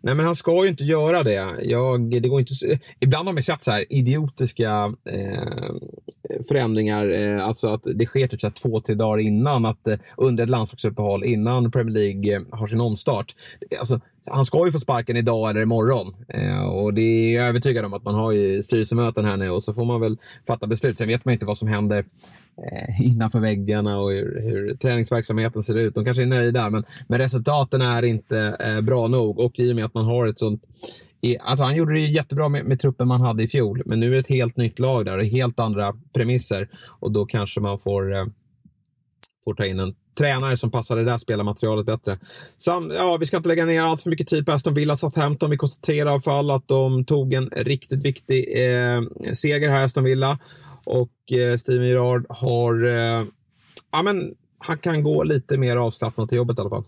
[0.00, 1.48] Nej, men han ska ju inte göra det.
[1.62, 2.54] Jag, det går inte,
[3.00, 5.74] ibland har man sett så här idiotiska eh,
[6.48, 10.44] förändringar, eh, alltså att det sker typ så två, tre dagar innan, att, eh, under
[10.44, 13.34] ett landslagsuppehåll, innan Premier League eh, har sin omstart.
[13.78, 16.14] Alltså, han ska ju få sparken idag eller imorgon.
[16.28, 19.62] Eh, och det är jag övertygad om att man har ju styrelsemöten här nu och
[19.62, 20.98] så får man väl fatta beslut.
[20.98, 22.04] Sen vet man inte vad som händer
[22.62, 25.94] eh, innanför väggarna och hur, hur träningsverksamheten ser ut.
[25.94, 29.38] De kanske är nöjda, men, men resultaten är inte eh, bra nog.
[29.38, 30.62] Och i och med att man har ett sånt
[31.40, 34.10] Alltså han gjorde det jättebra med, med, truppen man hade i fjol, men nu är
[34.10, 36.68] det ett helt nytt lag där och helt andra premisser.
[36.86, 38.26] Och då kanske man får, eh,
[39.48, 42.18] får ta in en tränare som passar det där spelarmaterialet bättre.
[42.56, 45.50] Sam, ja, vi ska inte lägga ner allt för mycket tid på Aston Villa Southampton.
[45.50, 50.04] Vi konstaterar i alla fall att de tog en riktigt viktig eh, seger här, Aston
[50.04, 50.38] Villa.
[50.86, 53.24] Och eh, Steven Gerrard har, eh,
[53.92, 56.84] ja men han kan gå lite mer avslappnat till jobbet i alla fall.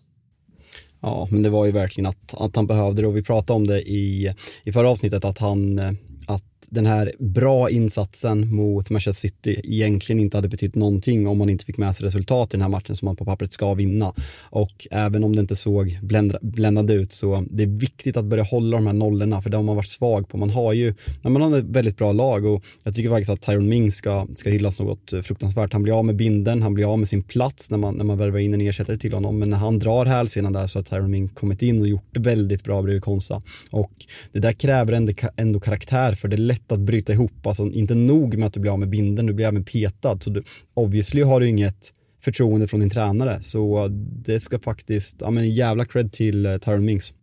[1.01, 3.67] Ja, men det var ju verkligen att, att han behövde det och vi pratade om
[3.67, 5.93] det i, i förra avsnittet att han, eh,
[6.27, 11.49] att den här bra insatsen mot Manchester City egentligen inte hade betytt någonting om man
[11.49, 14.13] inte fick med sig resultat i den här matchen som man på pappret ska vinna.
[14.51, 15.99] Och även om det inte såg
[16.43, 19.65] bländande ut så det är viktigt att börja hålla de här nollorna för det har
[19.65, 20.37] man varit svag på.
[20.39, 23.69] Man har ju, man har ett väldigt bra lag och jag tycker faktiskt att Tyron
[23.69, 25.73] Ming ska, ska hyllas något fruktansvärt.
[25.73, 28.19] Han blir av med binden, han blir av med sin plats när man, när man
[28.19, 29.39] värvar in en ersättare till honom.
[29.39, 32.21] Men när han drar hälsenan där så har Tyron Ming kommit in och gjort det
[32.21, 33.43] väldigt bra bredvid Konsa.
[33.71, 33.93] Och
[34.33, 37.47] det där kräver ändå, ändå karaktär för det är lätt att bryta ihop.
[37.47, 40.19] Alltså inte nog med att du blir av med binden, du blir även petad.
[40.21, 40.43] Så du,
[40.75, 43.43] obviously har du inget förtroende från din tränare.
[43.43, 43.89] Så
[44.25, 47.15] det ska faktiskt, ja men jävla cred till uh, Tyron Mings.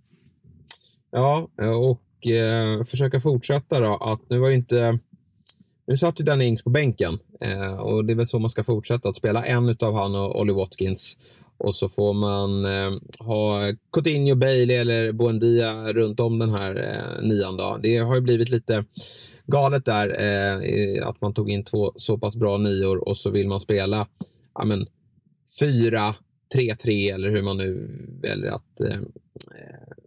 [1.11, 4.99] Ja, och eh, försöka fortsätta då att nu var ju inte
[5.87, 8.63] nu satt ju Danny Ings på bänken eh, och det är väl så man ska
[8.63, 11.17] fortsätta, att spela en utav han och Olly Watkins.
[11.57, 17.27] Och så får man eh, ha Coutinho, Bailey eller Buendia runt om den här eh,
[17.27, 17.57] nian.
[17.57, 17.79] Då.
[17.83, 18.85] Det har ju blivit lite
[19.45, 23.47] galet där eh, att man tog in två så pass bra nior och så vill
[23.47, 24.07] man spela
[24.55, 24.87] ja, men,
[25.59, 26.15] fyra,
[26.53, 27.89] tre, tre eller hur man nu
[28.21, 30.06] väljer att eh, eh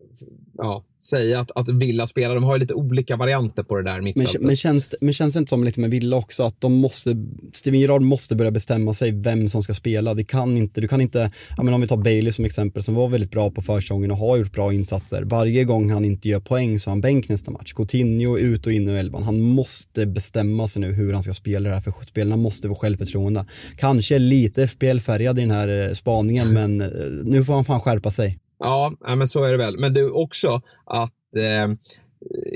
[0.58, 2.34] ja, säga att, att Villa spelar.
[2.34, 4.40] De har ju lite olika varianter på det där mittfältet.
[4.40, 7.16] Men, men, känns, men känns det inte som lite med Villa också att de måste,
[7.52, 10.14] Steven Gerrard måste börja bestämma sig vem som ska spela.
[10.14, 12.94] Det kan inte, du kan inte, ja, men om vi tar Bailey som exempel som
[12.94, 15.22] var väldigt bra på försäsongen och har gjort bra insatser.
[15.22, 17.72] Varje gång han inte gör poäng så har han bänk nästa match.
[17.72, 19.22] Coutinho ut och in i elvan.
[19.22, 22.74] Han måste bestämma sig nu hur han ska spela det här för spelarna måste få
[22.74, 23.46] självförtroende.
[23.76, 26.88] Kanske lite FPL-färgad i den här eh, spaningen men eh,
[27.24, 28.39] nu får han fan skärpa sig.
[28.60, 29.78] Ja, men så är det väl.
[29.78, 31.76] Men du också att eh,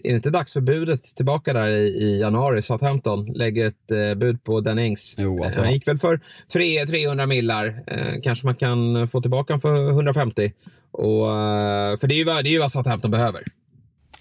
[0.05, 2.63] är det inte dags för budet tillbaka där i, i januari?
[2.63, 5.15] Southampton lägger ett eh, bud på Den Ings.
[5.19, 5.61] Jo, alltså.
[5.61, 6.21] Han gick väl för
[6.53, 7.85] 3, 300 millar.
[7.87, 10.53] Eh, kanske man kan få tillbaka honom för 150.
[10.91, 13.43] Och, eh, för det är, ju, det är ju vad Southampton behöver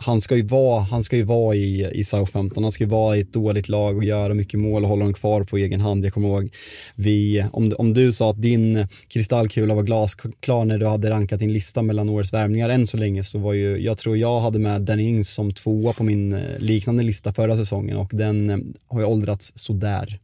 [0.06, 3.18] han ska ju vara, han ska ju vara i, i Southampton, han ska ju vara
[3.18, 6.06] i ett dåligt lag och göra mycket mål och hålla dem kvar på egen hand.
[6.06, 6.50] Jag kommer ihåg,
[6.96, 11.54] vi, om, om du sa att din kristallkula var glasklar när du hade rankat din
[11.54, 14.82] lista mellan årets värvningar än så länge så var ju, jag tror jag hade med
[14.82, 19.00] Danny Ings som tvåa på min eh, liknande lista förra säsongen och den eh, har
[19.00, 20.20] ju åldrats sådär.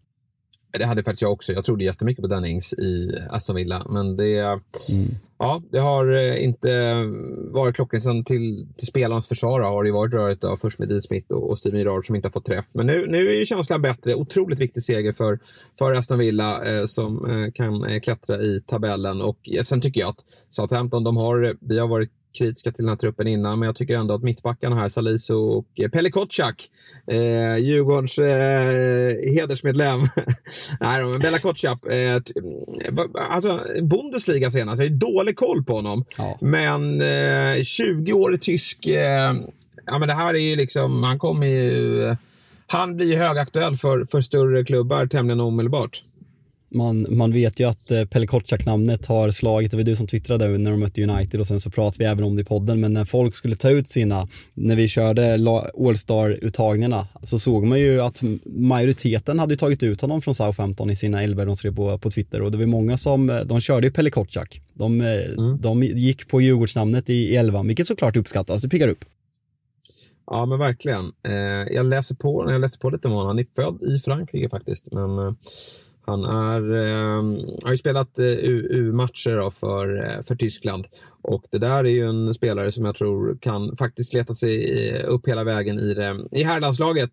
[0.71, 1.53] Det hade faktiskt jag också.
[1.53, 4.61] Jag trodde jättemycket på Dennings i Aston Villa, men det, mm.
[5.37, 6.93] ja, det har eh, inte
[7.51, 8.27] varit klockrent.
[8.27, 11.59] Till, till spelarnas försvar har det varit rörigt av först med Dean Smith och, och
[11.59, 12.65] Steven Gerrard som inte har fått träff.
[12.73, 14.15] Men nu, nu är ju känslan bättre.
[14.15, 15.39] Otroligt viktig seger för,
[15.79, 19.21] för Aston Villa eh, som eh, kan eh, klättra i tabellen.
[19.21, 22.95] Och sen tycker jag att Southampton, de har, vi har varit kritiska till den här
[22.95, 26.69] truppen innan, men jag tycker ändå att mittbackarna här, Salisu och eh, Pelle Kotschak,
[27.07, 29.99] eh, Djurgårdens eh, hedersmedlem.
[30.79, 32.21] Nej, men Bella Kotschak, eh,
[33.29, 36.05] alltså Bundesliga senast, jag har dålig koll på honom.
[36.17, 36.37] Ja.
[36.41, 39.33] Men eh, 20 år tysk, eh,
[39.85, 42.15] ja men det här är ju liksom, han kommer ju,
[42.67, 46.03] han blir ju högaktuell för, för större klubbar tämligen omedelbart
[46.71, 50.47] man, man vet ju att eh, Pelle Kotschack-namnet har slagit, det var du som twittrade
[50.47, 52.93] när de mötte United och sen så pratade vi även om det i podden, men
[52.93, 58.21] när folk skulle ta ut sina, när vi körde All-Star-uttagningarna så såg man ju att
[58.45, 62.41] majoriteten hade tagit ut honom från Southampton i sina elva de skrev på, på Twitter
[62.41, 64.61] och det var många som, eh, de körde ju Pelle Kotschack.
[64.73, 65.61] De, eh, mm.
[65.61, 69.05] de gick på Djurgårdsnamnet i, elvan, vilket såklart uppskattas, det piggar upp.
[70.31, 71.11] Ja, men verkligen.
[71.71, 74.91] Jag läser på, jag läser på lite om honom, han är född i Frankrike faktiskt,
[74.91, 75.35] men
[76.05, 77.23] han är, eh,
[77.63, 80.85] har ju spelat eh, U-matcher för, eh, för Tyskland
[81.21, 85.03] och det där är ju en spelare som jag tror kan faktiskt leta sig eh,
[85.07, 87.09] upp hela vägen i, det, i herrlandslaget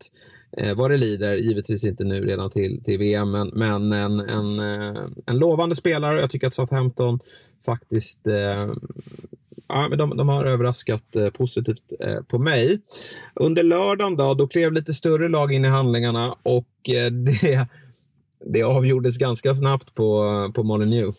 [0.56, 1.36] eh, vad det lider.
[1.36, 6.20] Givetvis inte nu redan till, till VM, men, men en, en, eh, en lovande spelare.
[6.20, 7.18] Jag tycker att Southampton
[7.64, 8.72] faktiskt eh,
[9.68, 12.80] ja, men de, de har överraskat eh, positivt eh, på mig.
[13.34, 17.68] Under lördagen då, då klev lite större lag in i handlingarna och eh, det
[18.52, 21.16] det avgjordes ganska snabbt på, på Molineux.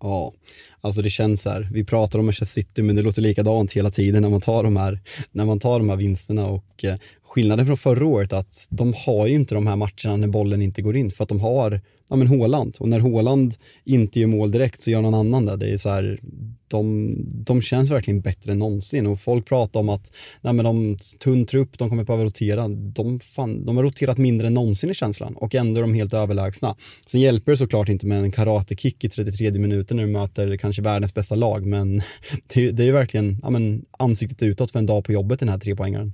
[0.00, 0.32] Ja,
[0.80, 3.90] alltså det känns så här, vi pratar om Manchester City men det låter likadant hela
[3.90, 5.00] tiden när man tar de här,
[5.32, 8.94] när man tar de här vinsterna och eh, skillnaden från förra året är att de
[9.06, 11.80] har ju inte de här matcherna när bollen inte går in för att de har
[12.10, 15.56] ja men Håland och när Håland inte gör mål direkt så gör någon annan det.
[15.56, 16.20] Det är så här,
[16.68, 20.96] de, de känns verkligen bättre än någonsin och folk pratar om att nej men de
[21.18, 22.68] tunn trupp, de kommer behöva rotera.
[22.68, 26.14] De, fan, de har roterat mindre än någonsin i känslan och ändå är de helt
[26.14, 26.76] överlägsna.
[27.06, 30.82] Sen hjälper det såklart inte med en karatekick i 33 minuter när du möter kanske
[30.82, 31.96] världens bästa lag men
[32.54, 35.48] det, det är ju verkligen ja men, ansiktet utåt för en dag på jobbet den
[35.48, 36.12] här trepoängaren.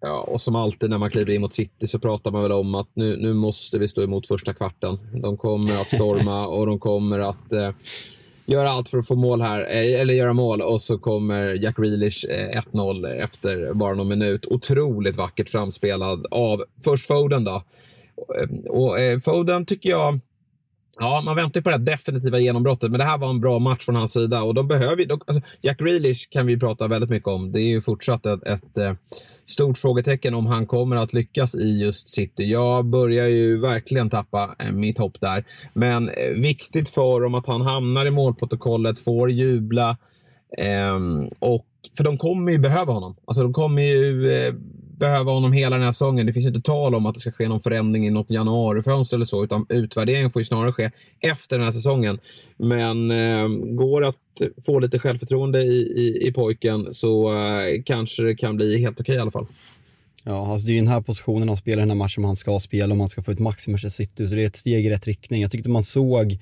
[0.00, 2.74] Ja, och som alltid när man kliver in mot City så pratar man väl om
[2.74, 4.98] att nu, nu måste vi stå emot första kvarten.
[5.22, 7.70] De kommer att storma och de kommer att eh,
[8.46, 11.76] göra allt för att få mål här, eh, eller göra mål och så kommer Jack
[11.76, 14.46] Grealish eh, 1-0 efter bara någon minut.
[14.46, 17.62] Otroligt vackert framspelad av först Foden då.
[18.16, 20.20] Och, och eh, Foden tycker jag
[21.00, 23.96] Ja, man väntar på det definitiva genombrottet, men det här var en bra match från
[23.96, 24.42] hans sida.
[24.42, 27.52] Och de behöver de, alltså, Jack Grealish kan vi prata väldigt mycket om.
[27.52, 28.92] Det är ju fortsatt ett, ett, eh,
[29.46, 32.44] stort frågetecken om han kommer att lyckas i just City.
[32.44, 35.44] Jag börjar ju verkligen tappa eh, mitt hopp där.
[35.72, 39.96] Men eh, viktigt för dem att han hamnar i målprotokollet, får jubla.
[40.58, 40.98] Eh,
[41.38, 43.16] och, för de kommer ju behöva honom.
[43.24, 44.54] Alltså de kommer ju eh,
[44.98, 46.26] behöva honom hela den här säsongen.
[46.26, 49.24] Det finns inte tal om att det ska ske någon förändring i något januarifönster eller
[49.24, 52.18] så, utan utvärderingen får ju snarare ske efter den här säsongen.
[52.56, 54.16] Men eh, går att
[54.66, 59.14] få lite självförtroende i, i, i pojken så eh, kanske det kan bli helt okej
[59.14, 59.46] i alla fall.
[60.24, 62.58] Ja, alltså det är ju den här positionen han spelar den här matchen han ska
[62.58, 64.86] spela om han ska få ut max i Manchester City, så det är ett steg
[64.86, 65.42] i rätt riktning.
[65.42, 66.38] Jag tyckte man såg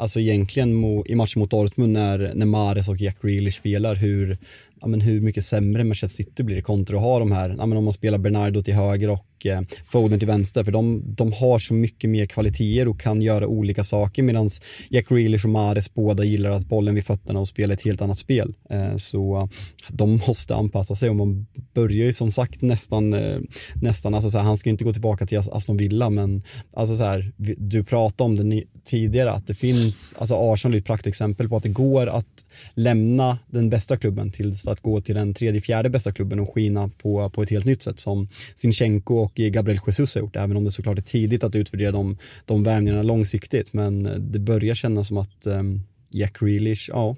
[0.00, 4.38] Alltså egentligen mo, i matchen mot Dortmund när, när Mares och Jack Grealish spelar hur,
[4.80, 7.78] ja, men hur mycket sämre Manchester City blir kontra att ha de här, ja, men
[7.78, 11.32] om man spelar Bernardo till höger och och eh, Foden till vänster för de, de
[11.32, 14.48] har så mycket mer kvaliteter och kan göra olika saker medan
[14.90, 18.18] Jack Grealish och Mares båda gillar att bollen vid fötterna och spela ett helt annat
[18.18, 18.54] spel.
[18.70, 19.48] Eh, så eh,
[19.88, 23.38] de måste anpassa sig och man börjar ju som sagt nästan, eh,
[23.82, 27.02] nästan alltså så här, han ska inte gå tillbaka till Aston Villa men alltså så
[27.02, 31.56] här, du pratade om det tidigare att det finns, alltså Arsenal är ett praktexempel på
[31.56, 35.90] att det går att lämna den bästa klubben till att gå till den tredje, fjärde
[35.90, 40.14] bästa klubben och skina på, på ett helt nytt sätt som Sinchenko och Gabriel Jesus
[40.14, 43.72] har gjort, även om det såklart är tidigt att utvärdera de, de värvningarna långsiktigt.
[43.72, 47.16] Men eh, det börjar kännas som att um, Jack Grealish, ja,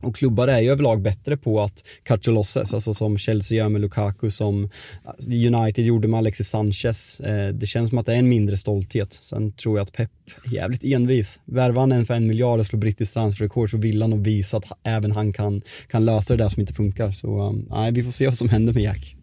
[0.00, 3.80] och klubbar är ju överlag bättre på att catcha losses, alltså som Chelsea gör med
[3.80, 7.20] Lukaku, som eh, United gjorde med Alexis Sanchez.
[7.20, 9.12] Eh, det känns som att det är en mindre stolthet.
[9.12, 10.10] Sen tror jag att Pep
[10.44, 11.40] är jävligt envis.
[11.44, 14.56] Värvar han en för en miljard och slår brittiskt transferrekord så vill han nog visa
[14.56, 17.12] att även han kan, kan lösa det där som inte funkar.
[17.12, 19.16] Så ehm, nej, vi får se vad som händer med Jack.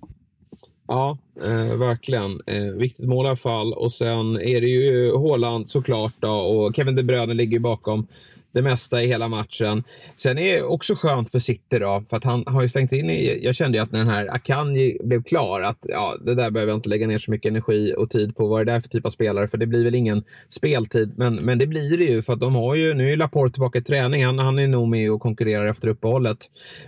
[0.87, 2.41] Ja, eh, verkligen.
[2.47, 3.73] Eh, viktigt mål i alla fall.
[3.73, 8.07] Och sen är det ju Håland såklart då, och Kevin De Bruyne ligger bakom
[8.55, 9.83] det mesta i hela matchen.
[10.15, 13.09] Sen är det också skönt för City då, för att han har ju slängt in
[13.09, 16.51] i, jag kände ju att när den här Akanji blev klar, att ja, det där
[16.51, 18.47] behöver jag inte lägga ner så mycket energi och tid på.
[18.47, 19.47] Vad är det där för typ av spelare?
[19.47, 22.55] För det blir väl ingen speltid, men, men det blir det ju för att de
[22.55, 25.67] har ju, nu är Laporte tillbaka i träning, han, han är nog med och konkurrerar
[25.67, 26.37] efter uppehållet.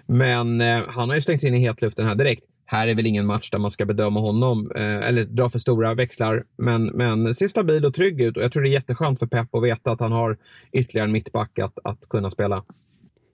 [0.05, 3.25] Men eh, han har ju slängts in i hetluften här direkt här är väl ingen
[3.25, 6.43] match där man ska bedöma honom eh, eller dra för stora växlar.
[6.57, 9.55] Men, men ser stabil och trygg ut och jag tror det är jätteskönt för Pep
[9.55, 10.37] att veta att han har
[10.71, 12.63] ytterligare en mittback att, att kunna spela.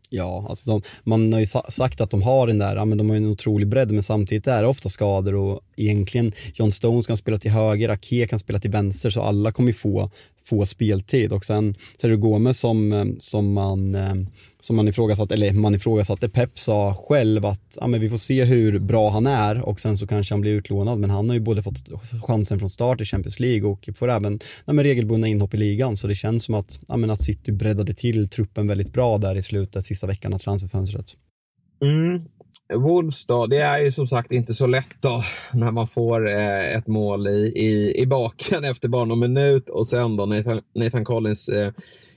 [0.09, 3.09] Ja, alltså de, man har ju sagt att de har den där, ja, men de
[3.09, 7.17] har en otrolig bredd men samtidigt är det ofta skador och egentligen John Stones kan
[7.17, 10.11] spela till höger, Ake kan spela till vänster så alla kommer få,
[10.45, 14.13] få speltid och sen så är det Gomez som, eh, som man eh,
[14.63, 18.43] som man ifrågasatte, eller man ifrågasatte, Pep sa själv att ja, men vi får se
[18.43, 21.41] hur bra han är och sen så kanske han blir utlånad men han har ju
[21.41, 21.89] både fått
[22.27, 25.97] chansen från start i Champions League och får även ja, men regelbundna inhopp i ligan
[25.97, 29.35] så det känns som att, ja, men att City breddade till truppen väldigt bra där
[29.35, 31.05] i slutet, sista veckan av transferfönstret.
[31.81, 32.21] Mm.
[32.73, 35.23] Wolves då, det är ju som sagt inte så lätt då
[35.53, 39.87] när man får eh, ett mål i, i, i baken efter bara någon minut och
[39.87, 41.73] sen då Nathan, Nathan Collins eh,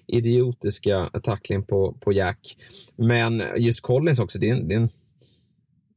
[0.07, 2.57] idiotiska tackling på, på Jack.
[2.97, 4.89] Men just Collins också, det är en, det är en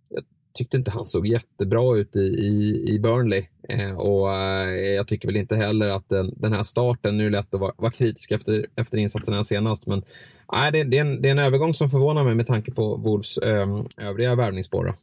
[0.10, 3.46] jag tyckte inte han såg jättebra ut i, i, i Burnley.
[3.70, 7.30] Eh, och eh, jag tycker väl inte heller att den, den här starten, nu är
[7.30, 10.04] det lätt att vara, vara kritisk efter, efter insatserna senast, men
[10.52, 12.96] nej, det, det, är en, det är en övergång som förvånar mig med tanke på
[12.96, 14.96] Wolves eh, övriga värvningsspår.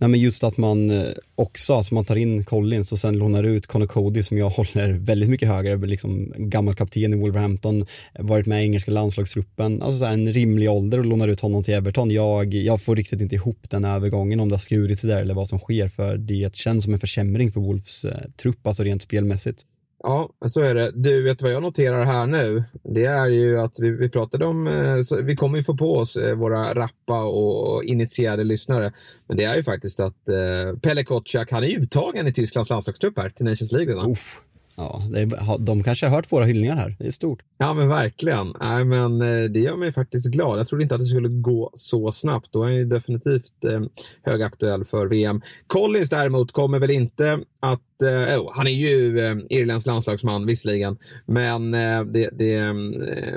[0.00, 3.44] Nej men just att man eh, också, alltså man tar in Collins och sen lånar
[3.44, 7.86] ut Connor Cody som jag håller väldigt mycket högre, liksom gammal kapten i Wolverhampton,
[8.18, 11.74] varit med i engelska landslagstruppen, alltså så en rimlig ålder och lånar ut honom till
[11.74, 12.10] Everton.
[12.10, 15.34] Jag, jag får riktigt inte ihop den övergången om det har skurit sig där eller
[15.34, 19.02] vad som sker för det känns som en försämring för Wolves eh, trupp, alltså rent
[19.02, 19.64] spelmässigt.
[20.02, 20.92] Ja, så är det.
[20.94, 22.64] Du, vet vad jag noterar här nu?
[22.84, 26.16] Det är ju att vi, vi pratade om, eh, vi kommer ju få på oss
[26.16, 28.92] eh, våra rappa och initierade lyssnare.
[29.28, 33.18] Men det är ju faktiskt att eh, Pelle Kotschak, han är uttagen i Tysklands landslagstrupp
[33.18, 34.10] här till Nations League redan.
[34.10, 34.42] Uff.
[34.78, 36.96] Ja, är, de kanske har hört våra hyllningar här.
[36.98, 37.38] Det är stort.
[37.58, 38.52] Ja, men verkligen.
[38.60, 40.58] Nej, men eh, det gör mig faktiskt glad.
[40.58, 42.48] Jag trodde inte att det skulle gå så snabbt.
[42.52, 43.80] Då är han ju definitivt eh,
[44.22, 45.42] högaktuell för VM.
[45.66, 47.80] Collins däremot kommer väl inte att...
[48.02, 52.74] Eh, oh, han är ju eh, Irlands landslagsman visserligen, men eh, det, det, eh,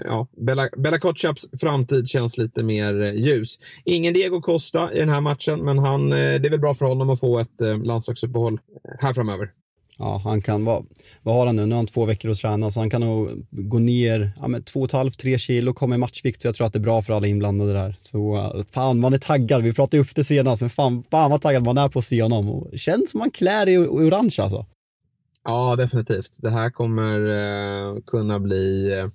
[0.06, 3.60] ja, Bella, Bella Kotschaps framtid känns lite mer eh, ljus.
[3.86, 6.86] Ingen Diego Costa i den här matchen, men han, eh, det är väl bra för
[6.86, 8.60] honom att få ett eh, landslagsuppehåll eh,
[8.99, 9.49] här framöver.
[10.01, 10.83] Ja, han kan vara,
[11.21, 11.65] vad har han nu?
[11.65, 14.63] Nu har han två veckor att träna så han kan nog gå ner ja, med
[14.63, 17.73] 2,5-3 kilo, komma i matchvikt så jag tror att det är bra för alla inblandade
[17.73, 17.95] där.
[17.99, 19.63] Så eh, fan, man är taggad.
[19.63, 22.21] Vi pratade upp det senast, men fan, fan vad taggad man är på att se
[22.21, 22.49] honom.
[22.49, 24.65] Och känns som man klär i orange alltså.
[25.43, 26.31] Ja, definitivt.
[26.37, 29.07] Det här kommer eh, kunna bli eh,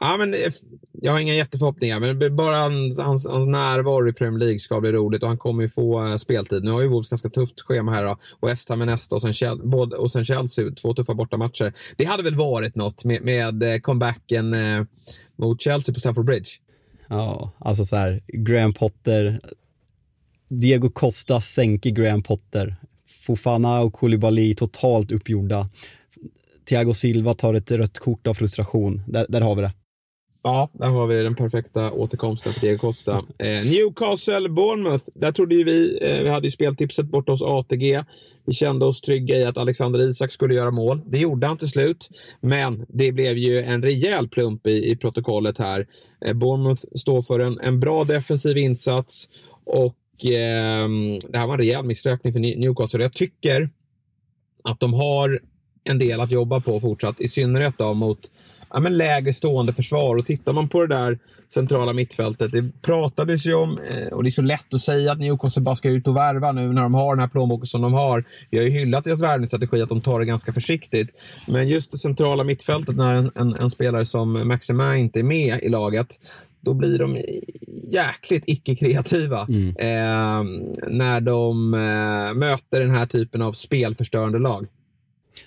[0.00, 0.52] Ja, men eh,
[0.92, 4.92] jag har inga jätteförhoppningar, men bara hans, hans, hans närvaro i Premier League ska bli
[4.92, 6.64] roligt och han kommer ju få eh, speltid.
[6.64, 9.22] Nu har ju Wolves ganska tufft schema här då, och West Ham är nästa och
[9.22, 11.72] sen, både, och sen Chelsea, två tuffa bortamatcher.
[11.96, 14.84] Det hade väl varit något med, med eh, comebacken eh,
[15.38, 16.50] mot Chelsea på Stamford Bridge.
[17.08, 19.40] Ja, alltså så här, Graham Potter,
[20.48, 22.76] Diego Costa sänker Graham Potter,
[23.26, 25.68] Fofana och Koulibaly totalt uppgjorda.
[26.68, 29.02] Thiago Silva tar ett rött kort av frustration.
[29.06, 29.72] Där, där har vi det.
[30.46, 33.22] Ja, där har vi den perfekta återkomsten för Diego Costa.
[33.38, 35.04] Eh, Newcastle, Bournemouth.
[35.14, 38.04] Där trodde ju vi, eh, vi hade ju speltipset borta hos ATG.
[38.44, 41.00] Vi kände oss trygga i att Alexander Isak skulle göra mål.
[41.06, 42.08] Det gjorde han till slut,
[42.40, 45.86] men det blev ju en rejäl plump i, i protokollet här.
[46.26, 49.28] Eh, Bournemouth står för en, en bra defensiv insats
[49.64, 50.88] och eh,
[51.28, 53.02] det här var en rejäl missräkning för Newcastle.
[53.02, 53.70] Jag tycker
[54.64, 55.40] att de har
[55.84, 57.20] en del att jobba på fortsatt.
[57.20, 58.30] I synnerhet då mot
[58.70, 60.16] ja, men lägre stående försvar.
[60.16, 61.18] Och tittar man på det där
[61.52, 65.18] centrala mittfältet, det pratades ju om, eh, och det är så lätt att säga att
[65.18, 67.92] Newcastle bara ska ut och värva nu när de har den här plånboken som de
[67.92, 68.24] har.
[68.50, 71.10] Vi har ju hyllat deras värvningsstrategi, att de tar det ganska försiktigt.
[71.46, 75.62] Men just det centrala mittfältet, när en, en, en spelare som Maximin inte är med
[75.62, 76.08] i laget,
[76.60, 77.16] då blir de
[77.92, 79.68] jäkligt icke-kreativa mm.
[79.68, 80.44] eh,
[80.88, 84.66] när de eh, möter den här typen av spelförstörande lag.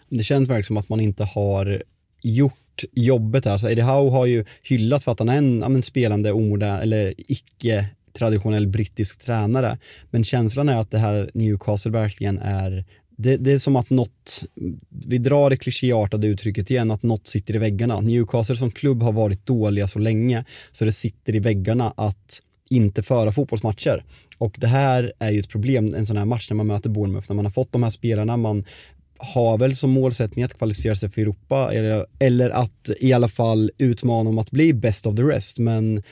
[0.10, 1.84] Det känns verkligen som att man inte har
[2.22, 2.54] gjort
[2.92, 3.58] jobbet här.
[3.58, 7.14] Så Eddie Howe har ju hyllats för att han är en ja, spelande omodern eller
[7.18, 9.78] icke traditionell brittisk tränare.
[10.12, 12.86] Men känslan är att det här Newcastle verkligen är
[13.18, 14.44] det, det, är som att något,
[14.90, 18.00] vi drar det klichéartade uttrycket igen, att något sitter i väggarna.
[18.00, 23.04] Newcastle som klubb har varit dåliga så länge så det sitter i väggarna att inte
[23.04, 24.04] föra fotbollsmatcher.
[24.38, 27.26] Och det här är ju ett problem, en sån här match när man möter Bournemouth,
[27.30, 28.66] när man har fått de här spelarna, man
[29.20, 33.72] har väl som målsättning att kvalificera sig för Europa eller, eller att i alla fall
[33.78, 35.60] utmana om att bli best of the rest.
[35.60, 36.04] Men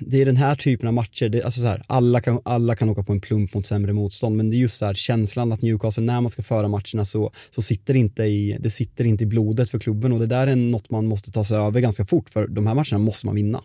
[0.00, 2.88] det är den här typen av matcher, det, alltså så här, alla, kan, alla kan
[2.88, 5.62] åka på en plump mot sämre motstånd, men det är just så här, känslan att
[5.62, 9.26] Newcastle, när man ska föra matcherna så, så sitter inte i, det sitter inte i
[9.26, 12.30] blodet för klubben och det där är något man måste ta sig över ganska fort,
[12.30, 13.62] för de här matcherna måste man vinna.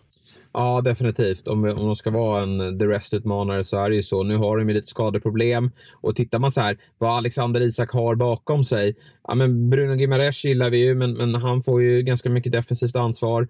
[0.54, 1.48] Ja, definitivt.
[1.48, 4.24] Om, om de ska vara en eh, The Rest-utmanare så är det ju så.
[4.24, 5.72] Nu har de ju lite skadeproblem.
[6.02, 8.96] Och tittar man så här, vad Alexander Isak har bakom sig.
[9.28, 12.96] Ja, men Bruno Gimares gillar vi ju, men, men han får ju ganska mycket defensivt
[12.96, 13.48] ansvar.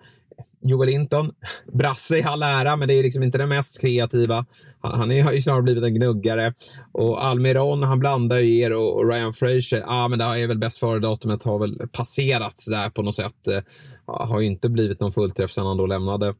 [0.64, 1.32] Joel Linton,
[1.74, 4.46] brasse i all ära, men det är liksom inte den mest kreativa.
[4.82, 6.54] Han, han är, har ju snarare blivit en gnuggare.
[6.92, 9.84] Och Almiron, han blandar ju er och, och Ryan Fraser.
[9.86, 13.66] Ja, men det är väl bäst före-datumet har väl passerat där på något sätt.
[14.08, 16.34] Ja, har ju inte blivit någon fullträff sedan han då lämnade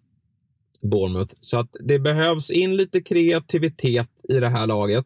[0.82, 1.34] Bournemouth.
[1.42, 5.06] Så att det behövs in lite kreativitet i det här laget.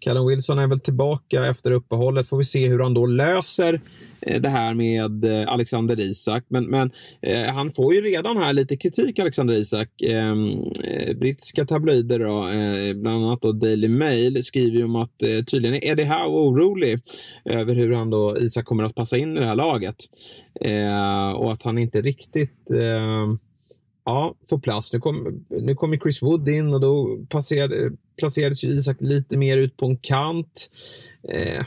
[0.00, 2.28] Callum Wilson är väl tillbaka efter uppehållet.
[2.28, 3.80] Får vi se hur han då löser
[4.20, 6.44] eh, det här med eh, Alexander Isak.
[6.48, 6.90] Men, men
[7.22, 9.88] eh, han får ju redan här lite kritik, Alexander Isak.
[10.02, 10.48] Ehm,
[10.84, 15.44] eh, brittiska tabloider, då, eh, bland annat då Daily Mail, skriver ju om att eh,
[15.44, 17.00] tydligen är Eddie Howe orolig
[17.44, 19.96] över hur han då, Isak kommer att passa in i det här laget.
[20.60, 23.38] Eh, och att han inte riktigt ehm,
[24.08, 24.92] ja, få plats.
[24.92, 29.76] Nu kom, nu kom Chris Wood in och då passerade, placerades Isak lite mer ut
[29.76, 30.70] på en kant.
[31.28, 31.64] Eh,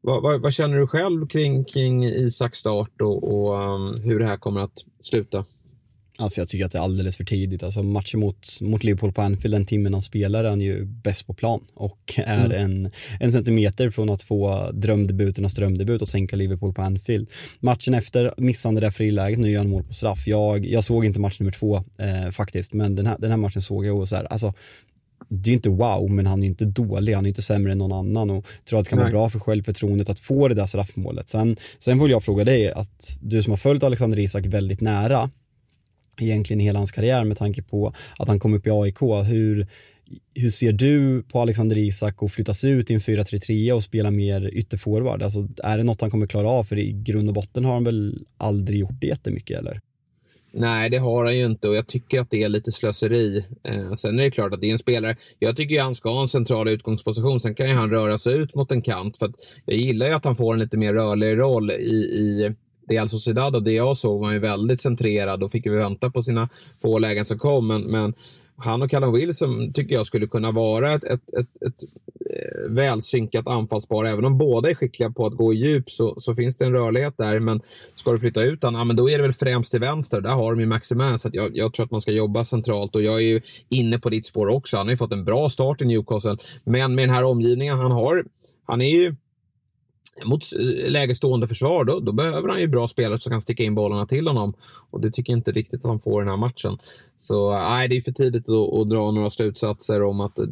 [0.00, 4.26] vad, vad, vad, känner du själv kring, kring Isaks start och, och um, hur det
[4.26, 5.44] här kommer att sluta?
[6.18, 7.62] Alltså jag tycker att det är alldeles för tidigt.
[7.62, 11.26] Alltså matchen mot, mot Liverpool på Anfield, den timmen han spelar, är han ju bäst
[11.26, 12.64] på plan och är mm.
[12.64, 12.90] en,
[13.20, 17.30] en centimeter från att få drömdebuternas drömdebut och sänka Liverpool på Anfield.
[17.60, 20.26] Matchen efter missande det friläget, nu gör han mål på straff.
[20.26, 23.62] Jag, jag såg inte match nummer två eh, faktiskt, men den här, den här matchen
[23.62, 24.52] såg jag och så här, alltså
[25.28, 27.92] det är inte wow, men han är inte dålig, han är inte sämre än någon
[27.92, 29.04] annan och tror att det kan Nej.
[29.04, 31.28] vara bra för självförtroendet att få det där straffmålet.
[31.28, 35.30] Sen, sen vill jag fråga dig, att du som har följt Alexander Isak väldigt nära,
[36.22, 39.02] egentligen i hela hans karriär med tanke på att han kom upp i AIK.
[39.28, 39.66] Hur,
[40.34, 44.50] hur ser du på Alexander Isak och flyttas ut i en 4-3-3 och spela mer
[44.52, 45.22] ytterforward?
[45.22, 46.64] Alltså, är det något han kommer klara av?
[46.64, 49.80] För i grund och botten har han väl aldrig gjort det jättemycket eller?
[50.56, 53.44] Nej, det har han ju inte och jag tycker att det är lite slöseri.
[53.64, 55.16] Eh, sen är det klart att det är en spelare.
[55.38, 57.40] Jag tycker ju han ska ha en central utgångsposition.
[57.40, 59.16] Sen kan ju han röra sig ut mot en kant.
[59.16, 59.32] För
[59.64, 62.54] jag gillar ju att han får en lite mer rörlig roll i, i
[62.88, 66.22] Real Sociedad, och det jag såg var ju väldigt centrerad och fick ju vänta på
[66.22, 66.48] sina
[66.82, 67.66] få lägen som kom.
[67.66, 68.14] Men, men
[68.56, 71.82] han och Callum Wilson tycker jag skulle kunna vara ett, ett, ett, ett
[72.30, 74.04] eh, välsynkat anfallspar.
[74.04, 76.72] Även om båda är skickliga på att gå i djup så, så finns det en
[76.72, 77.40] rörlighet där.
[77.40, 77.60] Men
[77.94, 80.20] ska du flytta ut honom, ja, men då är det väl främst till vänster.
[80.20, 81.18] Där har de ju Maximin.
[81.18, 82.94] Så jag, jag, tror att man ska jobba centralt.
[82.94, 84.76] Och jag är ju inne på ditt spår också.
[84.76, 86.36] Han har ju fått en bra start i Newcastle.
[86.64, 88.24] Men med den här omgivningen han har,
[88.66, 89.14] han är ju
[90.24, 90.44] mot
[90.88, 94.06] lägre stående försvar, då, då, behöver han ju bra spelare som kan sticka in bollarna
[94.06, 94.54] till honom.
[94.90, 96.78] Och det tycker jag inte riktigt att han får i den här matchen.
[97.16, 100.44] Så nej, det är för tidigt att, att dra några slutsatser om att eh,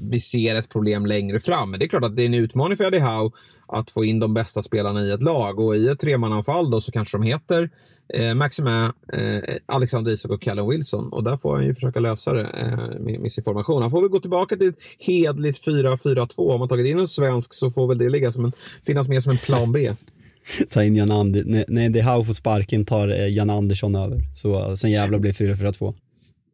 [0.00, 1.70] vi ser ett problem längre fram.
[1.70, 3.30] Men det är klart att det är en utmaning för Eddie Howe
[3.66, 5.58] att få in de bästa spelarna i ett lag.
[5.58, 7.70] Och i ett tremananfall då så kanske de heter
[8.14, 11.12] eh, Maximin, eh, Alexander Isak och Callum Wilson.
[11.12, 13.82] Och där får han ju försöka lösa det eh, med, med sin formation.
[13.82, 16.52] Han får väl gå tillbaka till ett hedligt 4-4-2.
[16.52, 18.52] Om man tagit in en svensk så får väl det ligga som en,
[18.86, 19.94] finnas med som en plan B.
[20.70, 24.20] Ta in Jan Andersson, nej, det är Hau får sparken tar eh, Jan Andersson över.
[24.34, 25.94] Så eh, sen jävla blir 4-4-2.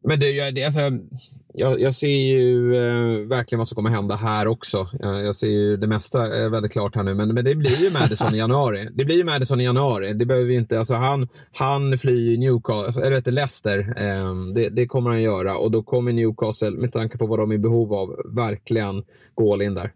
[0.07, 0.79] Men det, jag, det, alltså,
[1.53, 4.89] jag, jag ser ju eh, verkligen vad som kommer hända här också.
[4.99, 7.83] Jag, jag ser ju det mesta eh, väldigt klart här nu, men, men det blir
[7.83, 8.89] ju Madison i januari.
[8.93, 10.13] Det blir ju Madison i januari.
[10.13, 13.79] Det behöver vi inte, alltså han, han flyr Newcastle, eh, eller vet Leicester.
[13.97, 17.51] Eh, det, det, kommer han göra och då kommer Newcastle, med tanke på vad de
[17.51, 19.03] är i behov av, verkligen
[19.35, 19.91] gå all in där.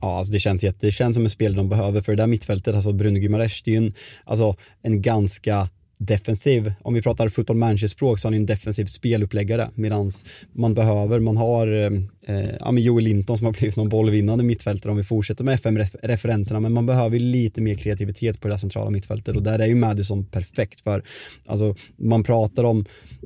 [0.00, 2.26] Ja, alltså det känns, jätte, det känns som en spel de behöver för det där
[2.26, 3.94] mittfältet, alltså Bruno Gimares, det är ju en,
[4.24, 5.68] alltså en ganska
[6.04, 10.10] defensiv, om vi pratar fotboll manager-språk så har ni en defensiv speluppläggare medan
[10.52, 11.90] man behöver, man har eh,
[12.26, 15.54] eh, ja, men Joel Linton som har blivit någon bollvinnande mittfältare om vi fortsätter med
[15.54, 19.74] FM-referenserna men man behöver lite mer kreativitet på det centrala mittfältet och där är ju
[19.74, 21.02] Madison perfekt för
[21.46, 22.84] alltså man pratar om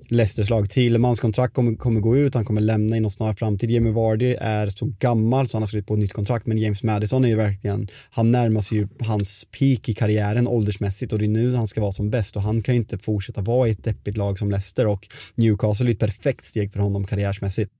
[0.09, 3.93] Leicesters lag, Thielemans kontrakt kommer, kommer gå ut, han kommer lämna inom snar framtid, Jamie
[3.93, 7.25] Vardy är så gammal så han har skrivit på ett nytt kontrakt men James Madison
[7.25, 11.29] är ju verkligen, han närmar sig ju hans peak i karriären åldersmässigt och det är
[11.29, 13.85] nu han ska vara som bäst och han kan ju inte fortsätta vara i ett
[13.85, 17.73] deppigt lag som Leicester och Newcastle är ett perfekt steg för honom karriärsmässigt.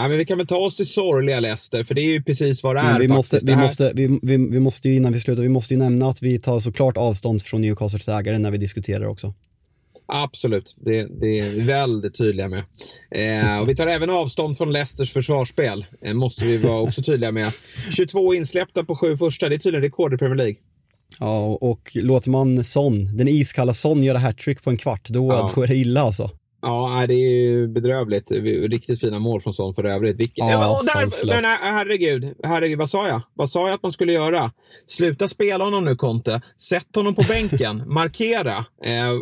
[0.00, 2.62] Ja, men vi kan väl ta oss till sorgliga Leicester, för det är ju precis
[2.62, 2.98] vad det är.
[2.98, 5.78] vi, måste, vi, måste, vi, vi, vi måste ju innan vi slutar, vi måste ju
[5.80, 9.34] nämna att vi tar såklart avstånd från Newcastles ägare när vi diskuterar också.
[10.06, 12.64] Absolut, det, det, är vi väldigt tydliga med.
[13.10, 17.32] Eh, och vi tar även avstånd från Leicesters försvarsspel, eh, måste vi vara också tydliga
[17.32, 17.52] med.
[17.96, 20.56] 22 insläppta på sju första, det är tydligen rekord i Premier League.
[21.18, 25.52] Ja, och låter man Son, den iskalla Son göra hattrick på en kvart, då, ja.
[25.54, 26.30] då är det illa alltså.
[26.62, 28.30] Ja, det är ju bedrövligt.
[28.70, 30.20] Riktigt fina mål från Son för övrigt.
[30.20, 30.48] Vilken...
[30.48, 31.44] Ja, där, men
[31.74, 33.22] herregud, herregud, vad sa jag?
[33.34, 34.52] Vad sa jag att man skulle göra?
[34.86, 36.40] Sluta spela honom nu, Conte.
[36.58, 37.82] Sätt honom på bänken.
[37.94, 38.56] Markera.
[38.84, 39.12] Eh,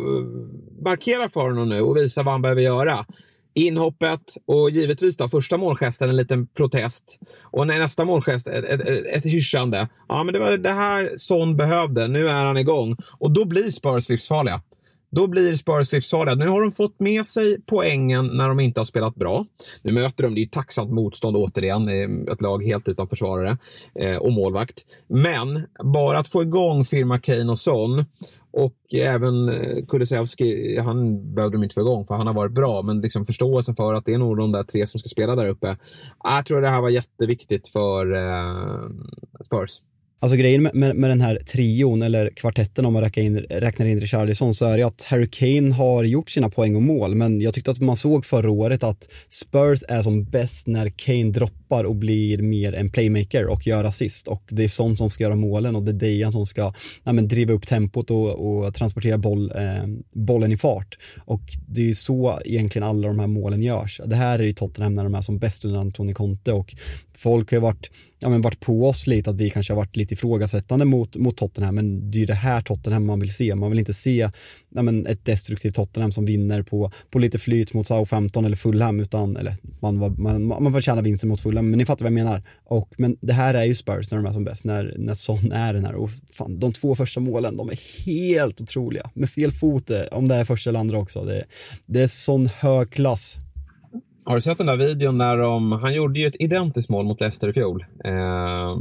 [0.83, 3.05] markera för honom nu och visa vad han behöver göra.
[3.53, 7.19] Inhoppet och givetvis då första målgesten en liten protest.
[7.41, 9.87] Och nästa målgest ett, ett, ett, ett hyschande.
[10.07, 12.07] Ja, men det var det här Son behövde.
[12.07, 12.95] Nu är han igång.
[13.19, 14.61] Och då blir Spurs livsfarliga.
[15.11, 16.35] Då blir Spurs livsfarliga.
[16.35, 19.45] Nu har de fått med sig poängen när de inte har spelat bra.
[19.81, 23.57] Nu möter de, det är ju tacksamt motstånd återigen, eh, ett lag helt utan försvarare
[23.95, 24.85] eh, och målvakt.
[25.07, 28.05] Men bara att få igång firma Kane och Son
[28.51, 32.81] och även eh, Kulusevski, han behövde de inte få igång för han har varit bra,
[32.81, 35.49] men liksom förståelsen för att det är nog de där tre som ska spela där
[35.49, 35.77] uppe.
[36.23, 38.05] Jag tror det här var jätteviktigt för
[39.45, 39.81] Spurs.
[40.21, 43.85] Alltså grejen med, med, med, den här trion eller kvartetten om man räknar in, räknar
[43.85, 47.41] in Richarlison så är det att Harry Kane har gjort sina poäng och mål men
[47.41, 51.83] jag tyckte att man såg förra året att Spurs är som bäst när Kane droppar
[51.83, 55.35] och blir mer en playmaker och gör assist och det är sånt som ska göra
[55.35, 59.17] målen och det är Dejan som ska ja, men, driva upp tempot och, och transportera
[59.17, 64.01] boll, eh, bollen i fart och det är så egentligen alla de här målen görs.
[64.05, 66.75] Det här är ju Tottenham när de är som bäst under Antoni Conte och
[67.17, 67.89] folk har ju varit,
[68.19, 71.37] ja, men varit på oss lite, att vi kanske har varit lite ifrågasättande mot, mot
[71.37, 73.55] Tottenham, men det är ju det här Tottenham man vill se.
[73.55, 74.29] Man vill inte se
[74.69, 78.99] ja, men ett destruktivt Tottenham som vinner på, på lite flyt mot Southampton eller Fulham,
[78.99, 82.43] utan, eller man, man, man förtjänar vinsten mot Fulham, men ni fattar vad jag menar.
[82.65, 85.51] Och, men det här är ju Spurs när de är som bäst, när, när Son
[85.51, 85.95] är den här.
[85.95, 89.09] Och fan, de två första målen, de är helt otroliga.
[89.13, 91.23] Med fel fot, eh, om det är första eller andra också.
[91.23, 91.45] Det,
[91.85, 93.37] det är sån hög klass
[94.29, 97.21] har du sett den där videon när de, han gjorde ju ett identiskt mål mot
[97.21, 97.85] Leicester i fjol.
[98.05, 98.77] Eh,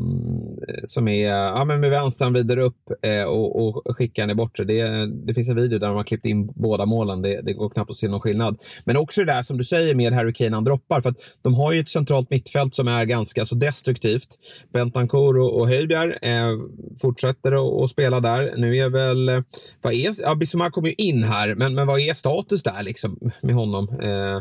[0.84, 4.64] som är, ja men med vänstern vidare upp eh, och, och skickar den i bortre.
[4.64, 7.22] Det, det finns en video där de har klippt in båda målen.
[7.22, 8.58] Det, det, går knappt att se någon skillnad.
[8.84, 11.00] Men också det där som du säger med Harry Kane, han droppar.
[11.00, 14.28] För att de har ju ett centralt mittfält som är ganska så destruktivt.
[14.72, 16.52] Bentancur och, och Höjbjerg eh,
[17.00, 18.54] fortsätter att spela där.
[18.56, 19.40] Nu är väl, eh,
[19.82, 23.30] vad är, ja Bissouma kommer ju in här, men, men vad är status där liksom
[23.40, 23.88] med honom?
[24.02, 24.40] Eh,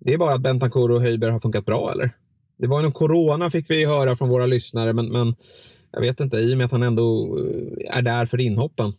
[0.00, 2.10] det är bara att Bentancourt och Höjberg har funkat bra, eller?
[2.58, 5.34] Det var ju corona fick vi höra från våra lyssnare, men, men
[5.92, 8.92] jag vet inte, i och med att han ändå eh, är där för inhoppen.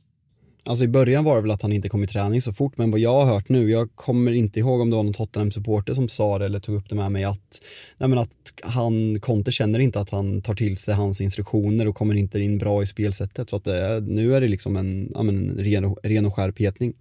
[0.66, 2.92] Alltså i början var det väl att han inte kom i träning så fort, men
[2.92, 6.10] vad jag har hört nu, jag kommer inte ihåg om det var någon Tottenham-supporter som
[6.10, 7.62] sa det eller tog upp det med mig att,
[7.98, 8.30] nej men att
[8.64, 12.58] han, Conte känner inte att han tar till sig hans instruktioner och kommer inte in
[12.58, 13.50] bra i spelsättet.
[13.50, 16.94] Så att det, nu är det liksom en, ja men, ren, ren och skär petning.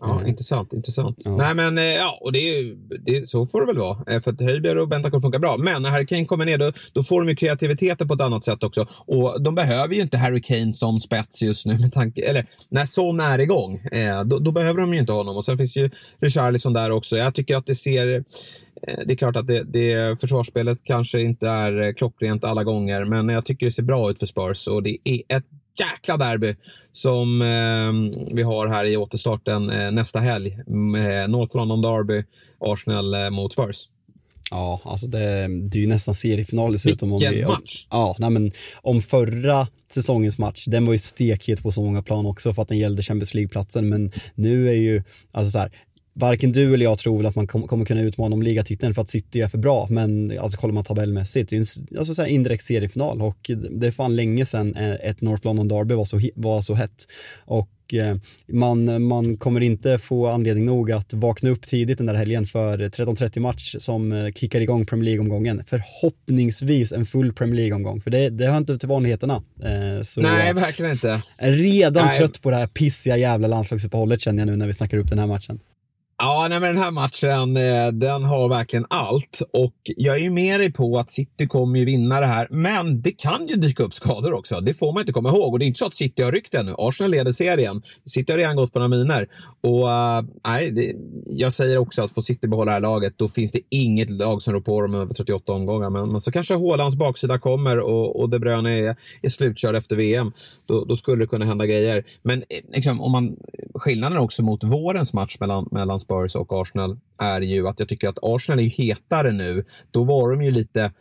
[0.00, 0.26] Ja, mm.
[0.26, 0.72] intressant.
[0.72, 1.22] intressant.
[1.24, 1.36] Ja.
[1.36, 2.74] Nej, men eh, ja, och det,
[3.04, 4.14] det, så får det väl vara.
[4.14, 5.56] Eh, för att Höjbjerg och Bentancourt funkar bra.
[5.56, 8.44] Men när Harry Kane kommer ner, då, då får de ju kreativiteten på ett annat
[8.44, 8.86] sätt också.
[8.90, 11.78] Och de behöver ju inte Harry Kane som spets just nu.
[11.78, 15.36] Med tanke, eller när Son är igång, eh, då, då, behöver de ju inte honom.
[15.36, 15.90] Och sen finns ju
[16.20, 17.16] Richarlison där också.
[17.16, 18.14] Jag tycker att det ser
[18.86, 23.28] eh, det är klart att det, det försvarsspelet kanske inte är klockrent alla gånger, men
[23.28, 25.44] jag tycker det ser bra ut för Spurs och det är ett
[25.80, 26.54] jäkla derby
[26.92, 30.52] som eh, vi har här i återstarten eh, nästa helg.
[30.52, 32.24] Eh, North London Derby,
[32.60, 33.88] Arsenal eh, mot Spurs.
[34.50, 37.10] Ja, alltså det, det är ju nästan seriefinal dessutom.
[37.10, 37.86] Vilken om vi, om, match!
[37.90, 38.52] Ja, nej men
[38.82, 42.68] om förra säsongens match, den var ju stekhet på så många plan också för att
[42.68, 45.02] den gällde Champions League-platsen, men nu är ju,
[45.32, 45.72] alltså så här,
[46.16, 49.02] varken du eller jag tror väl att man kom, kommer kunna utmana om ligatiteln för
[49.02, 52.22] att City är för bra, men alltså kollar man tabellmässigt, det är en alltså, så
[52.22, 56.04] här indirekt seriefinal och det är fan länge sedan eh, ett North London Derby var
[56.04, 57.06] så, var så hett.
[57.44, 58.16] Och Eh,
[58.52, 62.78] man, man kommer inte få anledning nog att vakna upp tidigt den där helgen för
[62.78, 65.62] 13.30 match som eh, kickar igång Premier League-omgången.
[65.66, 69.42] Förhoppningsvis en full Premier League-omgång, för det, det hör inte till vanligheterna.
[70.04, 71.22] Så Nej, verkligen inte.
[71.38, 72.18] Redan Nej.
[72.18, 75.18] trött på det här pissiga jävla landslagsuppehållet känner jag nu när vi snackar upp den
[75.18, 75.60] här matchen.
[76.18, 79.42] Ja, nej, men den här matchen, eh, den har verkligen allt.
[79.52, 82.48] Och jag är ju med dig på att City kommer ju vinna det här.
[82.50, 84.60] Men det kan ju dyka upp skador också.
[84.60, 85.52] Det får man inte komma ihåg.
[85.52, 86.74] Och det är inte så att City har ryckt ännu.
[86.78, 87.82] Arsenal leder serien.
[88.04, 89.26] City har redan gått på några miner.
[89.60, 90.92] Och uh, nej, det,
[91.26, 94.42] jag säger också att får City behålla det här laget, då finns det inget lag
[94.42, 95.90] som rår på dem över 38 omgångar.
[95.90, 99.96] Men, men så kanske Hålands baksida kommer och, och De Bruyne är, är slutkörd efter
[99.96, 100.32] VM.
[100.66, 102.04] Då, då, skulle det kunna hända grejer.
[102.22, 102.44] Men eh,
[102.74, 103.36] liksom, om man,
[103.74, 108.08] skillnaden också mot vårens match mellan, mellan Spurs och Arsenal är ju att jag tycker
[108.08, 109.64] att Arsenal är ju hetare nu.
[109.90, 110.92] Då var de ju lite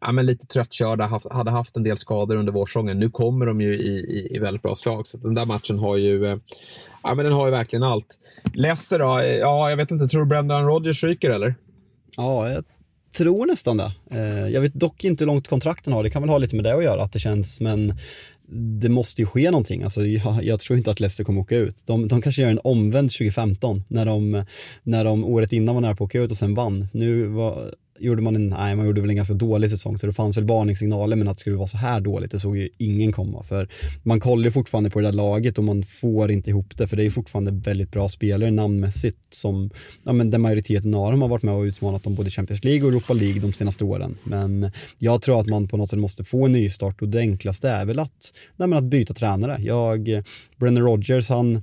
[0.00, 2.98] ja, men lite tröttkörda, haft, hade haft en del skador under vårsäsongen.
[2.98, 5.06] Nu kommer de ju i, i, i väldigt bra slag.
[5.06, 6.36] Så den där matchen har ju, eh,
[7.02, 8.18] ja, men den har ju verkligen allt.
[8.54, 9.18] Leicester då?
[9.18, 10.08] Eh, ja, jag vet inte.
[10.08, 11.54] Tror du Brendan Rodgers ryker eller?
[12.16, 12.64] Ja, jag
[13.16, 13.92] tror nästan det.
[14.10, 16.02] Eh, jag vet dock inte hur långt kontrakten har.
[16.02, 17.92] Det kan väl ha lite med det att göra, att det känns, men
[18.52, 19.82] det måste ju ske någonting.
[19.82, 21.86] Alltså, jag, jag tror inte att Leicester kommer åka ut.
[21.86, 24.44] De, de kanske gör en omvänd 2015 när de,
[24.82, 26.88] när de året innan var nära på att åka ut och sen vann.
[26.92, 30.12] Nu var, gjorde man en, nej man gjorde väl en ganska dålig säsong så det
[30.12, 33.12] fanns väl varningssignaler men att det skulle vara så här dåligt det såg ju ingen
[33.12, 33.68] komma för
[34.02, 36.96] man kollar ju fortfarande på det där laget och man får inte ihop det för
[36.96, 39.70] det är ju fortfarande väldigt bra spelare namnmässigt som,
[40.02, 42.82] ja men den majoriteten av dem har varit med och utmanat om både Champions League
[42.82, 46.24] och Europa League de senaste åren men jag tror att man på något sätt måste
[46.24, 49.58] få en nystart och det enklaste är väl att, nej men att byta tränare.
[49.62, 50.22] Jag,
[50.56, 51.62] Brennan Rogers han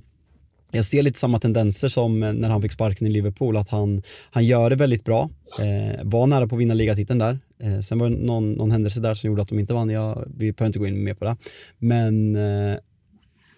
[0.72, 4.02] jag ser lite samma tendenser som eh, när han fick sparken i Liverpool, att han,
[4.30, 5.30] han gör det väldigt bra.
[5.58, 7.38] Eh, var nära på att vinna ligatiteln där.
[7.62, 9.90] Eh, sen var det någon, någon händelse där som gjorde att de inte vann.
[9.90, 11.36] Jag, vi behöver inte gå in mer på det.
[11.78, 12.76] Men eh,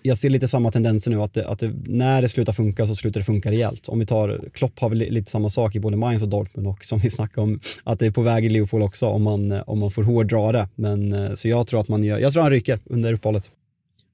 [0.06, 2.94] jag ser lite samma tendenser nu, att, det, att det, när det slutar funka så
[2.94, 3.88] slutar det funka rejält.
[3.88, 6.84] Om vi tar, Klopp har väl lite samma sak i både Mainz och Dortmund och
[6.84, 9.62] som vi snackade om, att det är på väg i Liverpool också om man, eh,
[9.66, 10.68] om man får hårdra det.
[10.74, 13.50] Men, eh, så jag tror att man gör, jag tror han ryker under uppehållet.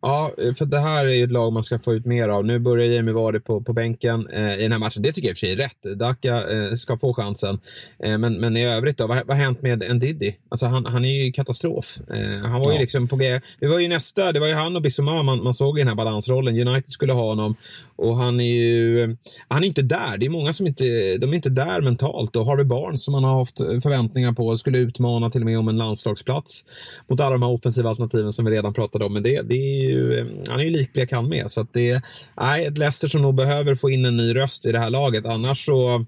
[0.03, 2.45] Ja, för det här är ju ett lag man ska få ut mer av.
[2.45, 5.03] Nu börjar Jamie Vardy på, på bänken eh, i den här matchen.
[5.03, 5.99] Det tycker jag i och för sig är rätt.
[5.99, 7.61] Daka eh, ska få chansen.
[8.05, 10.37] Eh, men, men i övrigt då, vad, vad har hänt med Ndidi?
[10.49, 11.99] Alltså han, han är ju katastrof.
[12.11, 12.73] Eh, han var ja.
[12.73, 13.41] ju liksom på G.
[13.61, 15.89] Det var ju nästa, det var ju han och Bissouma man, man såg i den
[15.89, 16.69] här balansrollen.
[16.69, 17.55] United skulle ha honom
[17.97, 19.17] och han är ju,
[19.49, 20.19] han är inte där.
[20.19, 20.85] Det är många som inte,
[21.19, 24.79] de är inte där mentalt och Harvey Barnes som man har haft förväntningar på skulle
[24.79, 26.65] utmana till och med om en landslagsplats
[27.09, 29.13] mot alla de här offensiva alternativen som vi redan pratade om.
[29.13, 31.51] Men det, det är ju, Eh, han är ju likblek han med.
[31.51, 32.03] Så att det
[32.37, 35.27] är ett Leicester som nog behöver få in en ny röst i det här laget.
[35.27, 36.07] Annars så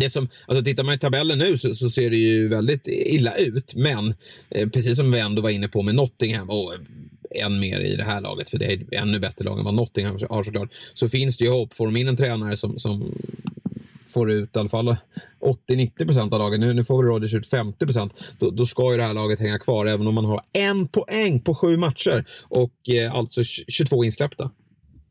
[0.00, 3.34] det som, alltså tittar man i tabellen nu så, så, ser det ju väldigt illa
[3.34, 4.14] ut, men
[4.50, 6.80] eh, precis som vi ändå var inne på med Nottingham och eh,
[7.44, 10.18] än mer i det här laget, för det är ännu bättre lag än vad Nottingham
[10.30, 11.74] har såklart, så finns det ju hopp.
[11.74, 13.14] Får de in en tränare som, som
[14.16, 14.96] får ut i alla fall
[15.68, 16.60] 80-90% av lagen.
[16.60, 17.86] Nu, nu får Rodgers ut 50
[18.38, 21.40] då, då ska ju det här laget hänga kvar, även om man har en poäng
[21.40, 24.50] på sju matcher och eh, alltså 22 insläppta.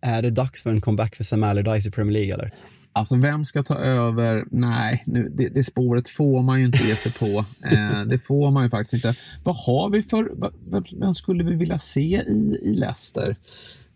[0.02, 2.52] Är det dags för en comeback för Sam Allardyce i Premier League eller?
[2.94, 4.46] Alltså vem ska ta över?
[4.52, 7.46] Nej, nu, det, det spåret får man ju inte ge sig på.
[7.72, 9.16] Eh, det får man ju faktiskt inte.
[9.44, 10.32] Vad har vi för...
[10.34, 13.36] Vad, vem skulle vi vilja se i, i Leicester?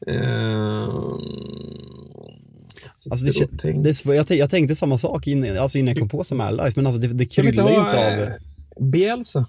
[0.08, 0.90] Eh,
[3.10, 6.42] alltså det, det, jag, jag tänkte samma sak in, alltså innan jag kom på som
[6.42, 8.38] Allardyce, men alltså det, det kryllar ju inte
[8.78, 8.90] av...
[8.92, 9.46] Bielsa?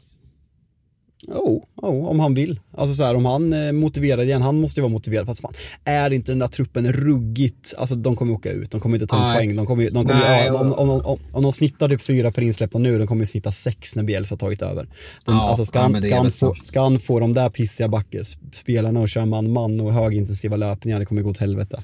[1.28, 2.60] Oh, oh, om han vill.
[2.76, 5.26] Alltså så här, om han är motiverad igen, han måste ju vara motiverad.
[5.26, 5.52] Fast fan,
[5.84, 9.28] är inte den där truppen ruggigt, alltså de kommer åka ut, de kommer inte ta
[9.28, 9.56] en poäng.
[9.56, 12.42] De kommer, de kommer, Nej, ja, om, om, om, om, de snittar typ fyra per
[12.42, 14.84] insläppta nu, de kommer ju snitta sex när Bielsa har tagit över.
[15.26, 19.00] Den, ja, alltså ska, han, ska, han få, ska han få de där pissiga backespelarna
[19.00, 21.82] och köra man-man och högintensiva löpningar, det kommer gå åt helvete.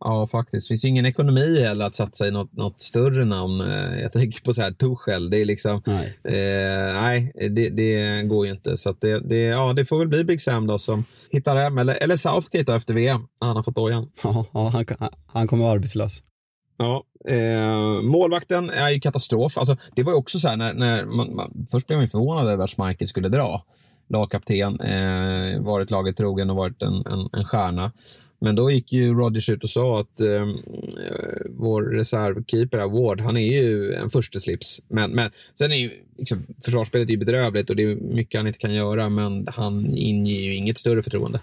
[0.00, 0.68] Ja, faktiskt.
[0.68, 3.60] Det finns ju ingen ekonomi heller att satsa i något, något större namn.
[3.60, 5.30] Eh, jag tänker på så här Tuchel.
[5.30, 8.76] Det är liksom, nej, eh, nej det, det, går ju inte.
[8.76, 11.78] Så det, det, ja, det får väl bli Big Sam då som hittar hem.
[11.78, 14.10] Eller, eller Southgate då efter VM, han har fått dojan.
[14.22, 16.22] Ja, ja han, han kommer vara arbetslös.
[16.76, 19.58] Ja, eh, målvakten är ju katastrof.
[19.58, 22.48] Alltså, det var ju också så här när, när man, man, först blev man förvånad
[22.48, 23.62] över att Schmeichel skulle dra.
[24.08, 27.92] Lagkapten, eh, varit laget trogen och varit en, en, en stjärna.
[28.44, 33.36] Men då gick ju Rodgers ut och sa att ehm, eh, vår reservkeeper, Ward, han
[33.36, 34.80] är ju en första slips.
[34.88, 38.58] Men, men sen är ju liksom, försvarsspelet är bedrövligt och det är mycket han inte
[38.58, 41.40] kan göra, men han inger ju inget större förtroende.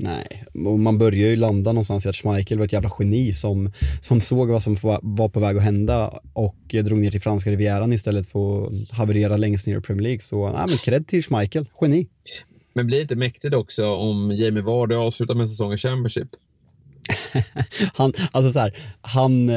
[0.00, 3.72] Nej, och man börjar ju landa någonstans i att Schmeichel var ett jävla geni som,
[4.00, 7.92] som såg vad som var på väg att hända och drog ner till franska rivieran
[7.92, 10.20] istället för att haverera längst ner i Premier League.
[10.20, 12.06] Så nej, men cred till Schmeichel, geni.
[12.78, 16.28] Men blir det inte mäktigt också om Jamie Vardy avslutar med en säsong i Championship?
[17.94, 19.50] han, alltså så här, han,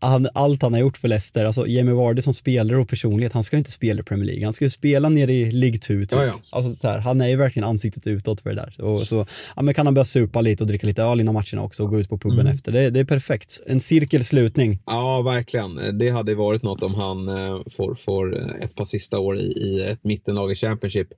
[0.00, 3.42] han, allt han har gjort för Leicester, alltså Jamie Vardy som spelare och personlighet, han
[3.42, 6.12] ska inte spela i Premier League, han ska ju spela nere i League 2 typ.
[6.12, 6.32] Ja, ja.
[6.50, 8.84] Alltså, så här, han är ju verkligen ansiktet utåt för det där.
[8.84, 11.62] Och så ja, men kan han börja supa lite och dricka lite öl innan matcherna
[11.62, 12.54] också och gå ut på puben mm.
[12.54, 12.72] efter.
[12.72, 13.60] Det, det, är perfekt.
[13.66, 14.78] En cirkelslutning.
[14.86, 15.98] Ja, verkligen.
[15.98, 19.82] Det hade varit något om han eh, får, får ett par sista år i, i
[19.82, 21.08] ett mittenlag i Championship.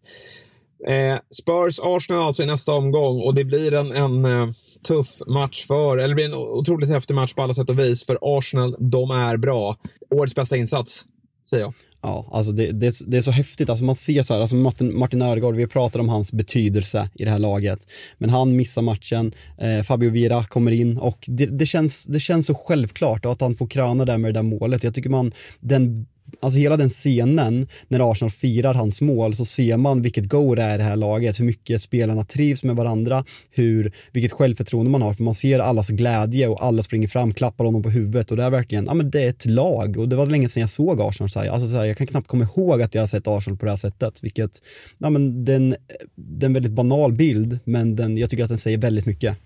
[0.88, 4.52] Eh, Spurs-Arsenal alltså i nästa omgång och det blir en, en eh,
[4.88, 8.06] tuff match för, eller det blir en otroligt häftig match på alla sätt och vis
[8.06, 9.76] för Arsenal, de är bra.
[10.14, 11.04] Årets bästa insats,
[11.50, 11.74] säger jag.
[12.02, 13.70] Ja, alltså det, det, det, är så häftigt.
[13.70, 17.24] Alltså man ser så här, alltså Martin, Martin Ödegaard, vi pratar om hans betydelse i
[17.24, 17.86] det här laget.
[18.18, 22.46] Men han missar matchen, eh, Fabio Vira kommer in och det, det, känns, det känns
[22.46, 24.84] så självklart att han får kröna där med det där målet.
[24.84, 26.06] Jag tycker man, den
[26.40, 30.62] alltså hela den scenen när Arsenal firar hans mål så ser man vilket go det
[30.62, 35.02] är i det här laget, hur mycket spelarna trivs med varandra, hur, vilket självförtroende man
[35.02, 38.36] har, för man ser allas glädje och alla springer fram, klappar honom på huvudet och
[38.36, 40.70] det är verkligen, ja men det är ett lag och det var länge sedan jag
[40.70, 41.48] såg Arsenal så här.
[41.48, 43.72] Alltså så här, jag kan knappt komma ihåg att jag har sett Arsenal på det
[43.72, 44.60] här sättet, vilket,
[44.98, 45.74] ja men den,
[46.16, 49.36] det är en väldigt banal bild, men den, jag tycker att den säger väldigt mycket.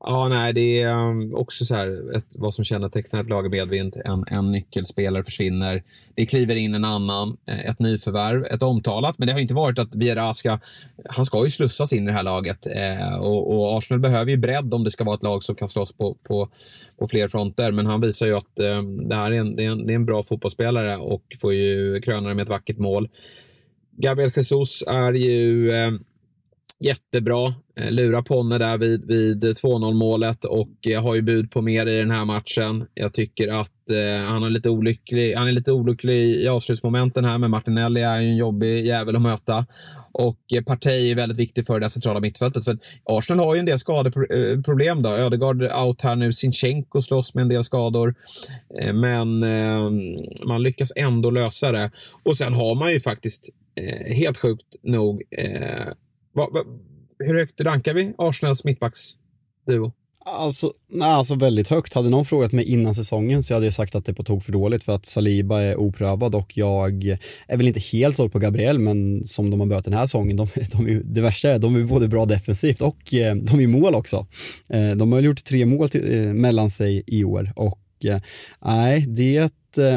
[0.00, 3.48] Ja, nej, det är ehm, också så här, ett, vad som kännetecknar ett lag i
[3.48, 3.96] medvind.
[4.04, 5.82] En, en nyckelspelare försvinner.
[6.14, 9.18] Det kliver in en annan, eh, ett nyförvärv, ett omtalat.
[9.18, 10.58] Men det har inte varit att Viera ska,
[11.08, 12.66] han ska ju slussas in i det här laget.
[12.66, 15.68] Eh, och, och, Arsenal behöver ju bredd om det ska vara ett lag som kan
[15.68, 16.48] slåss på, på,
[16.98, 17.72] på fler fronter.
[17.72, 19.96] Men han visar ju att eh, det här är en, det är, en, det är
[19.96, 23.08] en bra fotbollsspelare och får ju kröna det med ett vackert mål.
[24.00, 25.90] Gabriel Jesus är ju eh,
[26.80, 27.54] jättebra.
[27.80, 31.86] Eh, Lurar Ponne där vid, vid 2-0 målet och eh, har ju bud på mer
[31.86, 32.86] i den här matchen.
[32.94, 37.38] Jag tycker att eh, han, är lite olycklig, han är lite olycklig i avslutsmomenten här,
[37.38, 39.66] men Martinelli är ju en jobbig jävel att möta.
[40.12, 42.64] Och eh, Partey är väldigt viktig för det centrala mittfältet.
[42.64, 44.98] För Arsenal har ju en del skadeproblem.
[44.98, 45.08] Eh, Då.
[45.08, 48.14] Ödegaard out här nu, Sinchenko slåss med en del skador.
[48.80, 49.90] Eh, men eh,
[50.46, 51.90] man lyckas ändå lösa det.
[52.22, 55.22] Och sen har man ju faktiskt, eh, helt sjukt nog,
[56.32, 56.64] Va, va,
[57.18, 59.92] hur högt rankar vi Arsenals mittbacksduo?
[60.36, 61.94] Alltså, nej, alltså väldigt högt.
[61.94, 64.44] Hade någon frågat mig innan säsongen så hade jag sagt att det är på tok
[64.44, 68.38] för dåligt för att Saliba är oprövad och jag är väl inte helt såld på
[68.38, 71.62] Gabriel men som de har börjat den här säsongen, de, de, det värsta är att
[71.62, 74.26] de är både bra defensivt och eh, de är mål också.
[74.68, 77.78] Eh, de har gjort tre mål till, eh, mellan sig i år och
[78.64, 79.50] nej, det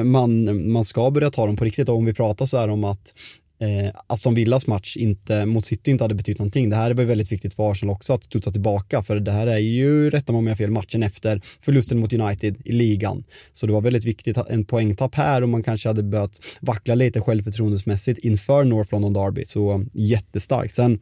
[0.03, 2.83] man, man ska börja ta dem på riktigt och om vi pratar så här om
[2.83, 3.13] att
[3.61, 6.69] eh, Aston Villas match inte, mot City inte hade betytt någonting.
[6.69, 9.57] Det här var väldigt viktigt för Arsenal också att studsa tillbaka för det här är
[9.57, 13.23] ju, rätta mig om jag fel, matchen efter förlusten mot United i ligan.
[13.53, 17.21] Så det var väldigt viktigt, en poängtapp här och man kanske hade börjat vackla lite
[17.21, 19.45] självförtroendesmässigt inför North London Derby.
[19.45, 20.75] Så jättestarkt.
[20.75, 20.99] Sen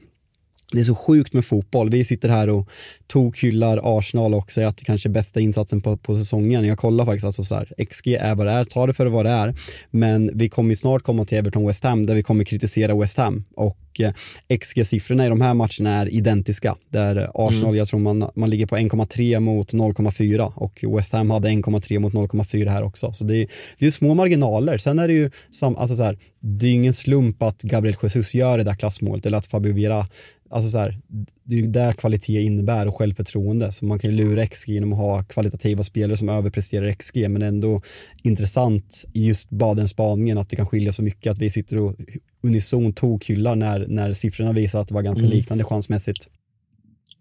[0.71, 1.89] det är så sjukt med fotboll.
[1.89, 2.69] Vi sitter här och
[3.07, 6.65] tokhyllar Arsenal och säger att det kanske är bästa insatsen på, på säsongen.
[6.65, 9.25] Jag kollar faktiskt alltså så här, XG är vad det är, ta det för vad
[9.25, 9.55] det är.
[9.91, 13.43] Men vi kommer snart komma till Everton West Ham där vi kommer kritisera West Ham
[13.55, 14.13] och Eh,
[14.59, 16.75] XG-siffrorna i de här matcherna är identiska.
[16.89, 17.77] Där Arsenal, mm.
[17.77, 22.13] jag tror man, man ligger på 1,3 mot 0,4 och West Ham hade 1,3 mot
[22.13, 23.13] 0,4 här också.
[23.13, 23.47] Så det är,
[23.79, 24.77] det är små marginaler.
[24.77, 28.33] Sen är det ju, sam, alltså så här, det är ingen slump att Gabriel Jesus
[28.33, 30.07] gör det där klassmålet eller att Fabio Vieira
[30.49, 30.99] Alltså så här,
[31.43, 33.71] det är ju där kvalitet innebär och självförtroende.
[33.71, 37.41] Så man kan ju lura XG genom att ha kvalitativa spelare som överpresterar XG men
[37.41, 37.81] ändå
[38.23, 41.95] intressant just bara den spaningen att det kan skilja så mycket att vi sitter och
[42.43, 45.37] unison tokhyllar när, när siffrorna visar att det var ganska mm.
[45.37, 46.27] liknande chansmässigt.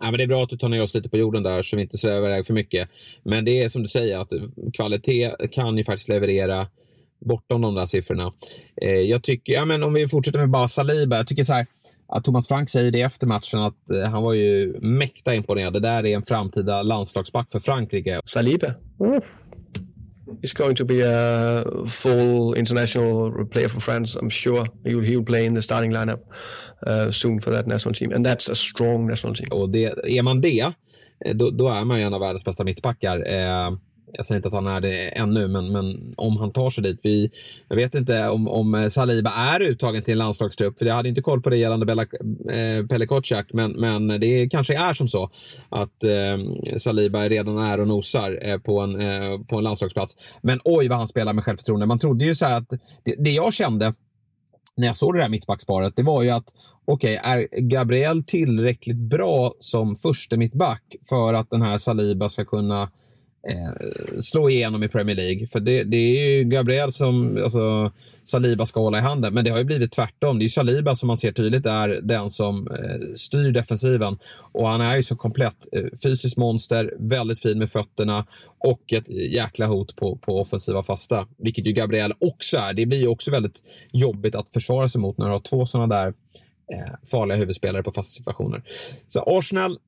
[0.00, 1.76] Ja, men det är bra att du tar ner oss lite på jorden där så
[1.76, 2.88] vi inte svävar iväg för mycket.
[3.24, 4.32] Men det är som du säger att
[4.74, 6.66] kvalitet kan ju faktiskt leverera
[7.20, 8.32] bortom de där siffrorna.
[8.82, 11.66] Eh, jag tycker, ja, men om vi fortsätter med bara Saliba, jag tycker så här,
[12.08, 15.72] att Thomas Frank säger det efter matchen att eh, han var ju mäkta imponerad.
[15.72, 18.20] Det där är en framtida landslagsback för Frankrike.
[18.24, 18.66] Saliba?
[19.00, 19.22] Mm
[20.42, 24.16] is going to be a full international player for France.
[24.16, 26.20] I'm sure he will, he will play in the starting lineup
[26.86, 28.12] uh, soon for that national team.
[28.12, 29.48] And that's a strong national team.
[29.50, 30.72] Och det, är man det,
[31.24, 33.18] eh, då, då är man ju en av världens bästa mittbackar.
[33.26, 33.70] Eh,
[34.12, 37.00] jag säger inte att han är det ännu, men, men om han tar sig dit.
[37.02, 37.30] Vi,
[37.68, 41.22] jag vet inte om, om Saliba är uttagen till en landslagstrupp, för jag hade inte
[41.22, 45.30] koll på det gällande Bella, eh, Pelle Kotschak, men, men det kanske är som så
[45.68, 50.16] att eh, Saliba redan är och nosar eh, på, en, eh, på en landslagsplats.
[50.42, 51.86] Men oj vad han spelar med självförtroende.
[51.86, 52.70] Man trodde ju så här att
[53.04, 53.94] det, det jag kände
[54.76, 56.54] när jag såg det där mittbacksparet, det var ju att
[56.84, 62.44] okej, okay, är Gabriel tillräckligt bra som första mittback för att den här Saliba ska
[62.44, 62.90] kunna
[63.50, 65.46] eh, slå igenom i Premier League.
[65.46, 67.92] För det, det är ju Gabriel som alltså,
[68.24, 70.38] Saliba ska hålla i handen, men det har ju blivit tvärtom.
[70.38, 74.18] Det är ju Saliba som man ser tydligt är den som eh, styr defensiven.
[74.52, 75.56] Och han är ju så komplett.
[75.72, 78.26] Eh, fysiskt monster, väldigt fin med fötterna
[78.58, 82.74] och ett jäkla hot på, på offensiva fasta, vilket ju Gabriel också är.
[82.74, 83.62] Det blir ju också väldigt
[83.92, 86.06] jobbigt att försvara sig mot när du har två sådana där
[86.72, 88.62] eh, farliga huvudspelare på fasta situationer.
[89.08, 89.78] Så Arsenal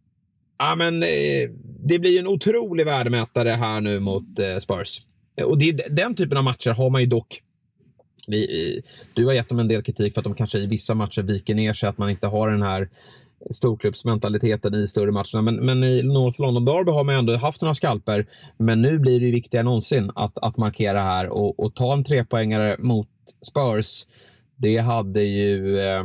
[0.63, 1.51] Ja, men, eh,
[1.85, 5.01] det blir en otrolig värdemätare här nu mot eh, Spurs.
[5.37, 7.43] Eh, och det, den typen av matcher har man ju dock
[8.29, 8.83] vi,
[9.15, 11.55] du har gett dem en del kritik för att de kanske i vissa matcher viker
[11.55, 12.89] ner sig, att man inte har den här
[13.51, 15.43] storklubbsmentaliteten i större matcherna.
[15.43, 18.27] Men, men i North London Derby har man ändå haft några skalper.
[18.59, 21.93] Men nu blir det ju viktigare än någonsin att, att markera här och, och ta
[21.93, 23.09] en trepoängare mot
[23.51, 24.07] Spurs.
[24.57, 26.05] Det hade ju eh,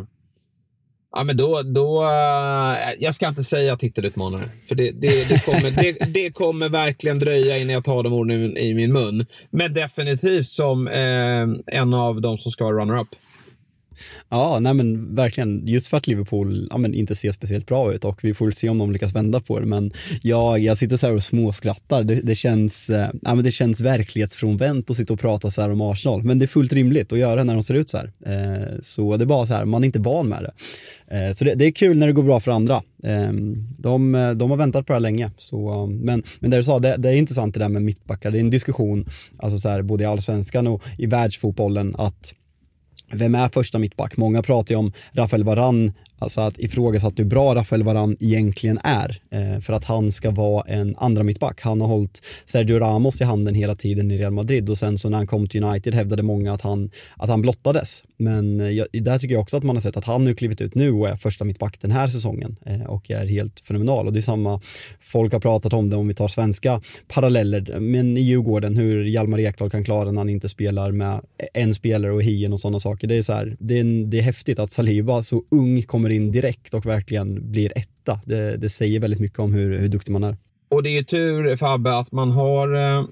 [1.17, 5.71] Ja, men då, då, eh, jag ska inte säga titelutmanare, för det, det, det, kommer,
[5.71, 9.25] det, det, kommer verkligen dröja innan jag tar de orden i min mun.
[9.49, 13.07] Men definitivt som eh, en av de som ska vara runner-up.
[14.29, 15.67] Ja, nej men verkligen.
[15.67, 18.69] Just för att Liverpool ja, men inte ser speciellt bra ut och vi får se
[18.69, 19.65] om de lyckas vända på det.
[19.65, 19.91] Men
[20.21, 22.03] jag, jag sitter så här och småskrattar.
[22.03, 25.71] Det, det, känns, eh, ja, men det känns verklighetsfrånvänt att sitta och prata så här
[25.71, 26.23] om Arsenal.
[26.23, 28.11] Men det är fullt rimligt att göra när de ser ut så här.
[28.25, 30.53] Eh, så det är bara så här, man är inte van med det.
[31.17, 32.83] Eh, så det, det, är kul när det går bra för andra.
[33.03, 33.31] Eh,
[33.77, 35.31] de, de har väntat på det här länge.
[35.37, 38.31] Så, men, men det du sa, det, det, är intressant det där med mittbackar.
[38.31, 39.05] Det är en diskussion,
[39.37, 42.33] alltså så här, både i allsvenskan och i världsfotbollen, att
[43.11, 44.17] vem är första mittback?
[44.17, 49.21] Många pratar ju om Rafael Varan Alltså att ifrågasatt hur bra Rafael Varan egentligen är
[49.31, 51.61] eh, för att han ska vara en andra mittback.
[51.61, 55.09] Han har hållit Sergio Ramos i handen hela tiden i Real Madrid och sen så
[55.09, 58.03] när han kom till United hävdade många att han, att han blottades.
[58.17, 60.61] Men eh, jag, där tycker jag också att man har sett att han nu klivit
[60.61, 64.07] ut nu och är första mittback den här säsongen eh, och är helt fenomenal.
[64.07, 64.61] Och det är samma,
[64.99, 69.39] folk har pratat om det om vi tar svenska paralleller, men i Djurgården hur Hjalmar
[69.39, 71.21] Ekdal kan klara när han inte spelar med
[71.53, 73.07] en spelare och hien och sådana saker.
[73.07, 76.15] Det är, så här, det, är det är häftigt att Saliba så ung kommer kommer
[76.15, 78.19] in direkt och verkligen blir etta.
[78.25, 80.37] Det, det säger väldigt mycket om hur, hur duktig man är.
[80.69, 83.05] Och det är ju tur Fabbe att man har eh,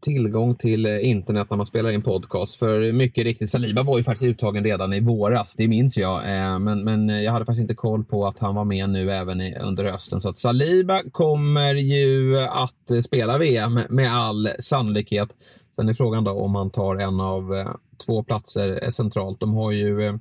[0.00, 2.58] tillgång till eh, internet när man spelar in podcast.
[2.58, 6.16] För mycket riktigt, Saliba var ju faktiskt uttagen redan i våras, det minns jag.
[6.16, 9.10] Eh, men, men eh, jag hade faktiskt inte koll på att han var med nu
[9.10, 10.20] även i, under hösten.
[10.20, 15.28] Så att Saliba kommer ju att spela VM med all sannolikhet.
[15.76, 17.74] Sen är frågan då om han tar en av
[18.06, 19.40] två platser centralt.
[19.40, 20.18] De har ju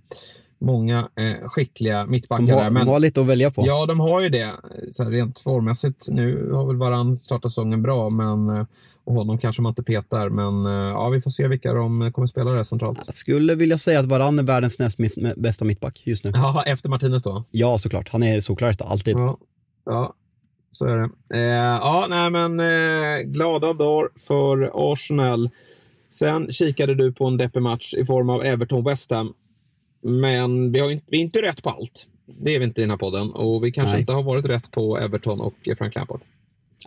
[0.59, 2.69] många eh, skickliga mittbackar de har, där.
[2.69, 3.63] Men, de har lite att välja på.
[3.67, 4.51] Ja, de har ju det.
[4.91, 8.65] Så här, rent formmässigt, nu har väl Varann startat säsongen bra, men eh,
[9.03, 12.27] och honom kanske man inte petar, men eh, ja, vi får se vilka de kommer
[12.27, 12.99] spela där centralt.
[13.05, 14.97] Jag skulle vilja säga att Varann är världens näst
[15.35, 16.31] bästa mittback just nu.
[16.33, 17.43] Ja, efter Martinez då?
[17.51, 18.09] Ja, såklart.
[18.09, 19.15] Han är såklart alltid.
[19.17, 19.37] Ja,
[19.85, 20.15] ja
[20.71, 21.09] så är det.
[21.33, 25.49] Eh, ja, nej men eh, glada dagar för Arsenal.
[26.09, 29.33] Sen kikade du på en deppig match i form av Everton-West Ham.
[30.03, 32.07] Men vi, har inte, vi är inte rätt på allt.
[32.41, 33.31] Det är vi inte i den här podden.
[33.31, 33.99] Och vi kanske Nej.
[33.99, 36.21] inte har varit rätt på Everton och Frank Lampard.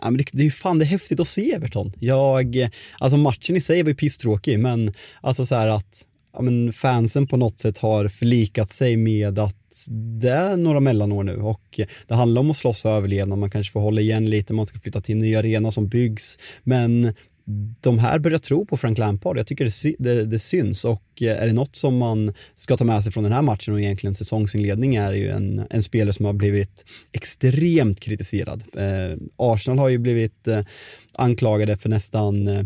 [0.01, 1.91] Ja, men det, det är ju fan det är häftigt att se Everton.
[1.99, 6.73] Jag, alltså matchen i sig var ju pisstråkig, men alltså så här att ja, men
[6.73, 9.87] fansen på något sätt har förlikat sig med att
[10.21, 13.39] det är några mellanår nu och det handlar om att slåss för överlevnad.
[13.39, 16.39] Man kanske får hålla igen lite, man ska flytta till en ny arena som byggs.
[16.63, 17.13] Men
[17.81, 19.37] de här börjar tro på Frank Lampard.
[19.37, 22.85] Jag tycker det, det, det, syns och eh, är det något som man ska ta
[22.85, 26.25] med sig från den här matchen och egentligen säsongsinledning är ju en, en spelare som
[26.25, 28.63] har blivit extremt kritiserad.
[28.77, 30.59] Eh, Arsenal har ju blivit eh,
[31.13, 32.63] anklagade för nästan eh,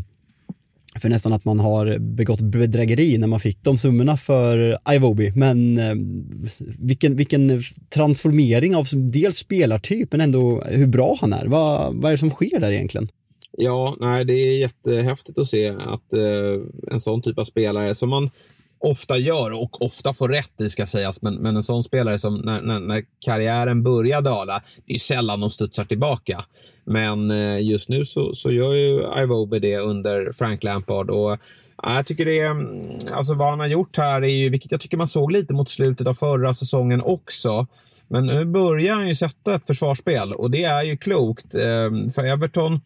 [0.99, 5.32] för nästan att man har begått bedrägeri när man fick de summorna för Ivobi.
[5.36, 5.95] Men eh,
[6.80, 11.45] vilken, vilken transformering av dels spelartyp men ändå hur bra han är.
[11.45, 13.09] Va, vad är det som sker där egentligen?
[13.60, 18.10] Ja, nej, det är jättehäftigt att se att eh, en sån typ av spelare som
[18.10, 18.30] man
[18.80, 22.36] ofta gör och ofta får rätt i ska sägas, men, men en sån spelare som
[22.36, 26.45] när, när, när karriären börjar dala, det är sällan de studsar tillbaka.
[26.86, 31.38] Men eh, just nu så, så gör ju Ivobe det under Frank Lampard och eh,
[31.84, 34.82] jag tycker det är, mm, alltså vad han har gjort här är ju, vilket jag
[34.82, 37.68] tycker man såg lite mot slutet av förra säsongen också,
[38.08, 41.55] men nu börjar han ju sätta ett försvarsspel och det är ju klokt.
[41.55, 42.80] Eh, för Everton,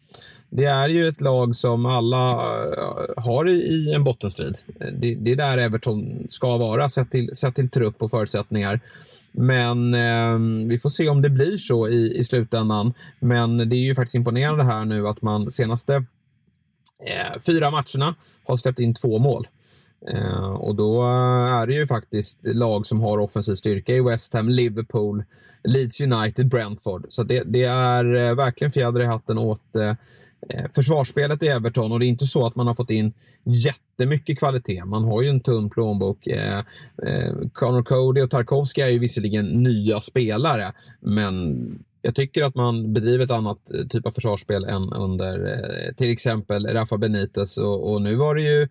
[0.54, 4.58] det är ju ett lag som alla eh, har i en bottenstrid.
[4.92, 8.80] Det, det är där Everton ska vara sett till, sett till trupp och förutsättningar.
[9.32, 10.38] Men eh,
[10.68, 12.94] vi får se om det blir så i, i slutändan.
[13.20, 15.94] Men det är ju faktiskt imponerande här nu att man senaste
[17.06, 19.48] eh, fyra matcherna har släppt in två mål.
[20.08, 24.34] Eh, och då eh, är det ju faktiskt lag som har offensiv styrka i West
[24.34, 25.24] Ham, Liverpool,
[25.64, 27.06] Leeds United, Brentford.
[27.08, 29.94] Så det, det är eh, verkligen fjäder i hatten åt eh,
[30.48, 33.12] Eh, försvarsspelet i Everton och det är inte så att man har fått in
[33.44, 34.84] jättemycket kvalitet.
[34.84, 36.26] Man har ju en tunn plånbok.
[36.26, 36.58] Eh,
[37.02, 41.58] eh, Connor Cody och Tarkovsky är ju visserligen nya spelare, men
[42.02, 46.12] jag tycker att man bedriver ett annat eh, typ av försvarsspel än under eh, till
[46.12, 48.68] exempel Rafa Benitez och, och nu var det ju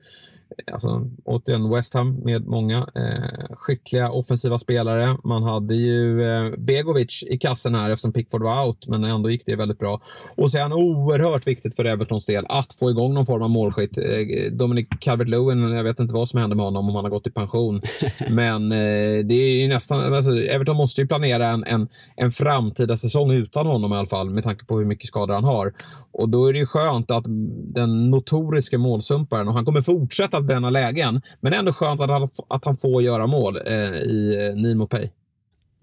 [0.71, 5.17] alltså, återigen West Ham med många eh, skickliga offensiva spelare.
[5.23, 9.45] Man hade ju eh, Begovic i kassen här eftersom Pickford var out, men ändå gick
[9.45, 10.01] det väldigt bra.
[10.35, 13.97] Och sen oerhört viktigt för Evertons del att få igång någon form av målskytt.
[13.97, 17.27] Eh, Dominic Calvert-Lewin, jag vet inte vad som hände med honom, om han har gått
[17.27, 17.81] i pension.
[18.29, 22.97] men eh, det är ju nästan, alltså, Everton måste ju planera en, en, en framtida
[22.97, 25.73] säsong utan honom i alla fall, med tanke på hur mycket skador han har.
[26.13, 27.25] Och då är det ju skönt att
[27.73, 32.29] den notoriska målsumparen, och han kommer fortsätta att bränna lägen, men ändå skönt att han,
[32.47, 35.09] att han får göra mål eh, i eh, Nimo Pay.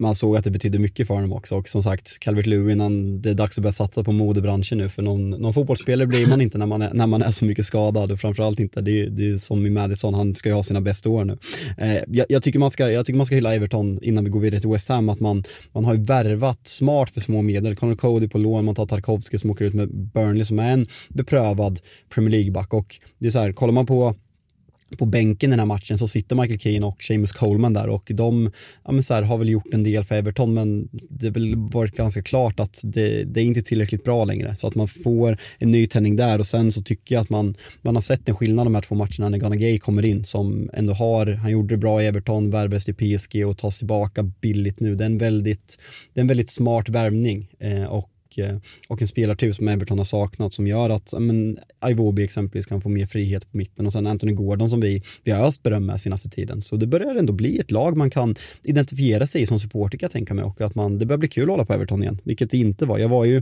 [0.01, 1.55] Man såg att det betydde mycket för honom också.
[1.55, 4.89] Och som sagt Calvert Lewin, det är dags att börja satsa på modebranschen nu.
[4.89, 7.65] För någon, någon fotbollsspelare blir man inte när man är, när man är så mycket
[7.65, 8.11] skadad.
[8.11, 11.09] Och framförallt inte, det är ju som i Madison, han ska ju ha sina bästa
[11.09, 11.37] år nu.
[11.77, 14.39] Eh, jag, jag, tycker man ska, jag tycker man ska hylla Everton innan vi går
[14.39, 17.95] vidare till West Ham, att man, man har ju värvat smart för små medel, Connor
[17.95, 21.79] Cody på lån, man tar Tarkovsky som åker ut med Burnley som är en beprövad
[22.09, 22.73] Premier League-back.
[22.73, 24.15] Och det är så här, kollar man på
[24.97, 28.11] på bänken i den här matchen så sitter Michael Keane och Seamus Coleman där och
[28.13, 28.51] de
[28.85, 31.55] ja, men så här, har väl gjort en del för Everton men det har väl
[31.55, 35.37] varit ganska klart att det, det, är inte tillräckligt bra längre så att man får
[35.57, 38.35] en ny tändning där och sen så tycker jag att man, man har sett en
[38.35, 41.75] skillnad de här två matcherna när Gunnar Gay kommer in som ändå har, han gjorde
[41.75, 44.95] det bra i Everton, värvades till PSG och tas tillbaka billigt nu.
[44.95, 45.77] Det är en väldigt,
[46.13, 48.57] det är en väldigt smart värvning eh, och och, eh,
[48.89, 51.59] och en spelartyp som Everton har saknat som gör att men,
[51.89, 55.31] Iwobi exempelvis kan få mer frihet på mitten och sen Anthony Gordon som vi, vi
[55.31, 56.61] har öst beröm med senaste tiden.
[56.61, 60.05] Så det börjar ändå bli ett lag man kan identifiera sig i som supporter kan
[60.05, 62.21] jag tänka mig och att man, det börjar bli kul att hålla på Everton igen,
[62.23, 62.97] vilket det inte var.
[62.99, 63.41] Jag var ju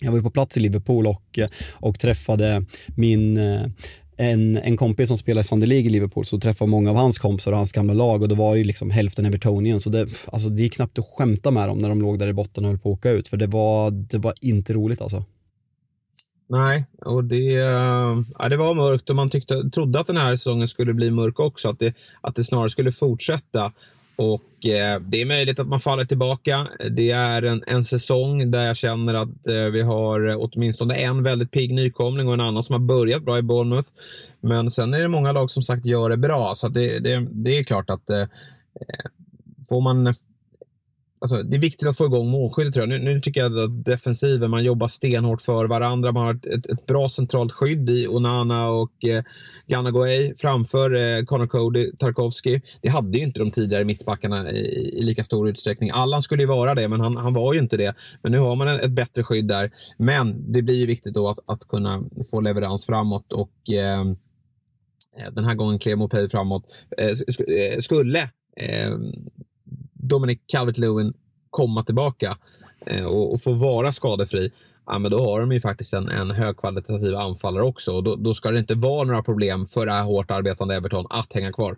[0.00, 1.38] jag var ju på plats i Liverpool och,
[1.72, 2.64] och träffade
[2.96, 3.62] min eh,
[4.16, 7.18] en, en kompis som spelar i Sunday League i Liverpool så träffade många av hans
[7.18, 9.80] kompisar och hans gamla lag och då var ju liksom hälften Evertonian.
[9.80, 12.32] så det, alltså det gick knappt att skämta med dem när de låg där i
[12.32, 15.24] botten och höll på att åka ut för det var, det var inte roligt alltså.
[16.48, 20.36] Nej, och det, eh, ja, det var mörkt och man tyckte, trodde att den här
[20.36, 23.72] säsongen skulle bli mörk också, att det, att det snarare skulle fortsätta.
[24.16, 26.68] Och eh, Det är möjligt att man faller tillbaka.
[26.90, 31.22] Det är en, en säsong där jag känner att eh, vi har eh, åtminstone en
[31.22, 33.90] väldigt pigg nykomling och en annan som har börjat bra i Bournemouth.
[34.40, 37.58] Men sen är det många lag som sagt gör det bra, så det, det, det
[37.58, 38.26] är klart att eh, eh
[39.68, 40.14] får man
[41.20, 43.00] Alltså, det är viktigt att få igång målskyddet tror jag.
[43.00, 46.12] Nu, nu, tycker jag att defensiven, man jobbar stenhårt för varandra.
[46.12, 49.24] Man har ett, ett, bra centralt skydd i Onana och eh,
[49.66, 52.60] Ganagoey framför eh, Connor Cody, Tarkovsky.
[52.80, 55.90] Det hade ju inte de tidigare mittbackarna i, i lika stor utsträckning.
[55.90, 57.94] Allan skulle ju vara det, men han, han var ju inte det.
[58.22, 59.70] Men nu har man ett, ett bättre skydd där.
[59.98, 65.32] Men det blir ju viktigt då att, att kunna få leverans framåt och eh, eh
[65.32, 66.64] den här gången klev Mopey framåt.
[66.98, 68.20] Eh, eh, skulle
[68.56, 68.98] eh,
[70.08, 71.12] Dominic Calvert-Lewin
[71.50, 72.36] komma tillbaka
[72.86, 74.52] eh, och, och, få vara skadefri,
[74.86, 77.92] ja, men då har de ju faktiskt en, en högkvalitativ anfallare också.
[77.92, 81.06] Och då, då ska det inte vara några problem för det här hårt arbetande Everton
[81.10, 81.76] att hänga kvar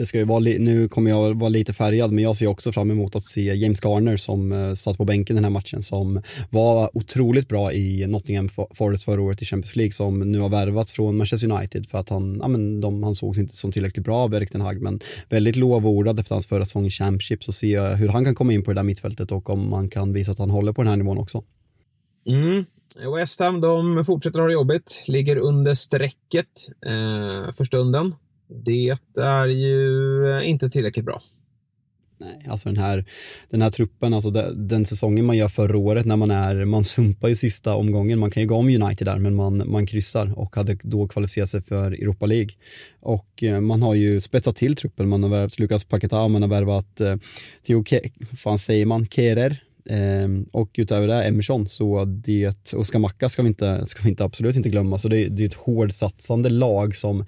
[0.00, 2.90] det ska ju vara, nu kommer jag vara lite färgad, men jag ser också fram
[2.90, 6.96] emot att se James Garner som uh, satt på bänken den här matchen, som var
[6.96, 11.16] otroligt bra i Nottingham Forest förra året i Champions League, som nu har värvats från
[11.16, 14.34] Manchester United för att han, ja, men de, han sågs inte som tillräckligt bra av
[14.34, 17.96] Erik Ten Hag, men väldigt lovordad efter hans förra säsong i Championship, så ser jag
[17.96, 20.38] hur han kan komma in på det där mittfältet och om man kan visa att
[20.38, 21.44] han håller på den här nivån också.
[22.26, 22.64] Mm.
[23.16, 26.46] West Ham de fortsätter ha det jobbigt, ligger under strecket
[26.86, 28.14] eh, för stunden.
[28.50, 31.20] Det är ju eh, inte tillräckligt bra.
[32.20, 33.04] Nej, alltså den här,
[33.50, 36.84] den här truppen, alltså den, den säsongen man gör förra året när man är, man
[36.84, 40.38] sumpar i sista omgången, man kan ju gå om United där men man, man kryssar
[40.38, 42.50] och hade då kvalificerat sig för Europa League.
[43.00, 46.48] Och eh, man har ju spetsat till truppen, man har värvat Lukas Paketa, man har
[46.48, 47.16] värvat eh,
[47.66, 48.00] Theo, Ke
[48.36, 53.48] fan säger man, Kerer, Eh, och utöver det Emerson, så det, och Skamacka ska vi
[53.48, 57.24] inte, ska vi inte absolut inte glömma, så det, det är ett hårdsatsande lag som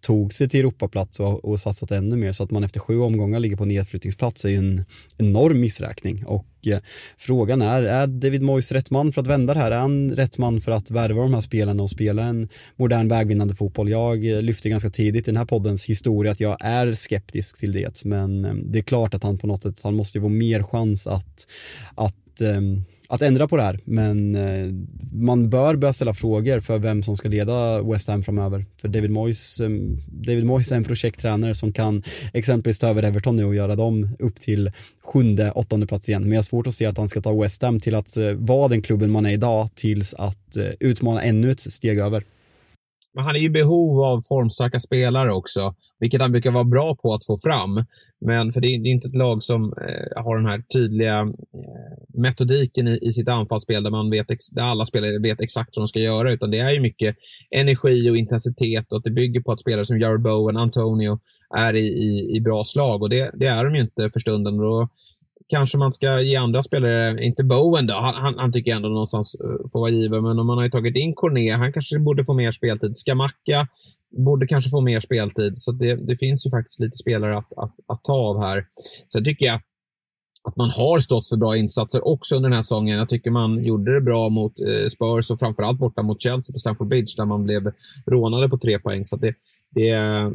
[0.00, 3.40] tog sig till Europaplats och, och satsat ännu mer så att man efter sju omgångar
[3.40, 4.84] ligger på nedflyttningsplats är ju en
[5.18, 6.78] enorm missräkning och eh,
[7.16, 9.70] frågan är, är David Moyes rätt man för att vända det här?
[9.70, 13.54] Är han rätt man för att värva de här spelarna och spela en modern vägvinnande
[13.54, 13.90] fotboll?
[13.90, 17.72] Jag eh, lyfte ganska tidigt i den här poddens historia att jag är skeptisk till
[17.72, 20.28] det men eh, det är klart att han på något sätt, han måste ju få
[20.28, 21.46] mer chans att,
[21.94, 23.80] att ehm, att ändra på det här.
[23.84, 24.74] Men eh,
[25.12, 28.66] man bör börja ställa frågor för vem som ska leda West Ham framöver.
[28.80, 29.70] För David Moyes, eh,
[30.08, 32.02] David Moyes är en projekttränare som kan
[32.32, 34.70] exempelvis ta över Everton nu och göra dem upp till
[35.04, 36.22] sjunde, åttonde plats igen.
[36.22, 38.30] Men jag har svårt att se att han ska ta West Ham till att eh,
[38.30, 42.24] vara den klubben man är idag tills att utmana ännu ett steg över.
[43.18, 47.14] Men han är i behov av formstarka spelare också, vilket han brukar vara bra på
[47.14, 47.84] att få fram.
[48.20, 51.20] Men för det är, det är inte ett lag som eh, har den här tydliga
[51.20, 55.82] eh, metodiken i, i, sitt anfallsspel där, man vet där alla spelare vet exakt vad
[55.82, 57.16] de ska göra, utan det är ju mycket
[57.50, 61.18] energi och intensitet och att det bygger på att spelare som Jared Bowen, Antonio
[61.56, 64.60] är i, i, i bra slag och det, det, är de ju inte för stunden.
[64.60, 64.88] Och
[65.48, 69.34] kanske man ska ge andra spelare, inte Bowen då, han, han, han tycker ändå någonstans
[69.34, 72.24] eh, får vara given, men om man har ju tagit in Corné, han kanske borde
[72.24, 72.96] få mer speltid.
[72.96, 73.68] Skamacka
[74.16, 77.74] borde kanske få mer speltid, så det, det finns ju faktiskt lite spelare att, att,
[77.86, 78.64] att ta av här.
[79.12, 79.60] Sen tycker jag
[80.44, 82.98] att man har stått för bra insatser också under den här säsongen.
[82.98, 86.58] Jag tycker man gjorde det bra mot eh, Spurs och framförallt borta mot Chelsea på
[86.58, 87.72] Stamford Bridge där man blev
[88.06, 89.04] rånade på tre poäng.
[89.04, 89.34] Så det,
[89.70, 89.92] det,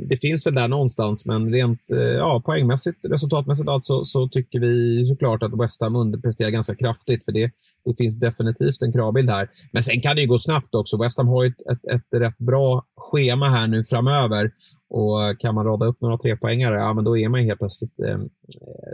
[0.09, 5.05] det, finns väl där någonstans, men rent eh, ja, poängmässigt, resultatmässigt alltså, så tycker vi
[5.05, 7.51] såklart att West Ham underpresterar ganska kraftigt, för det,
[7.85, 9.49] det finns definitivt en kravbild här.
[9.71, 10.97] Men sen kan det ju gå snabbt också.
[10.97, 14.51] West Ham har ju ett, ett, ett rätt bra schema här nu framöver
[14.89, 18.17] och kan man rada upp några trepoängare, ja men då är man helt plötsligt eh,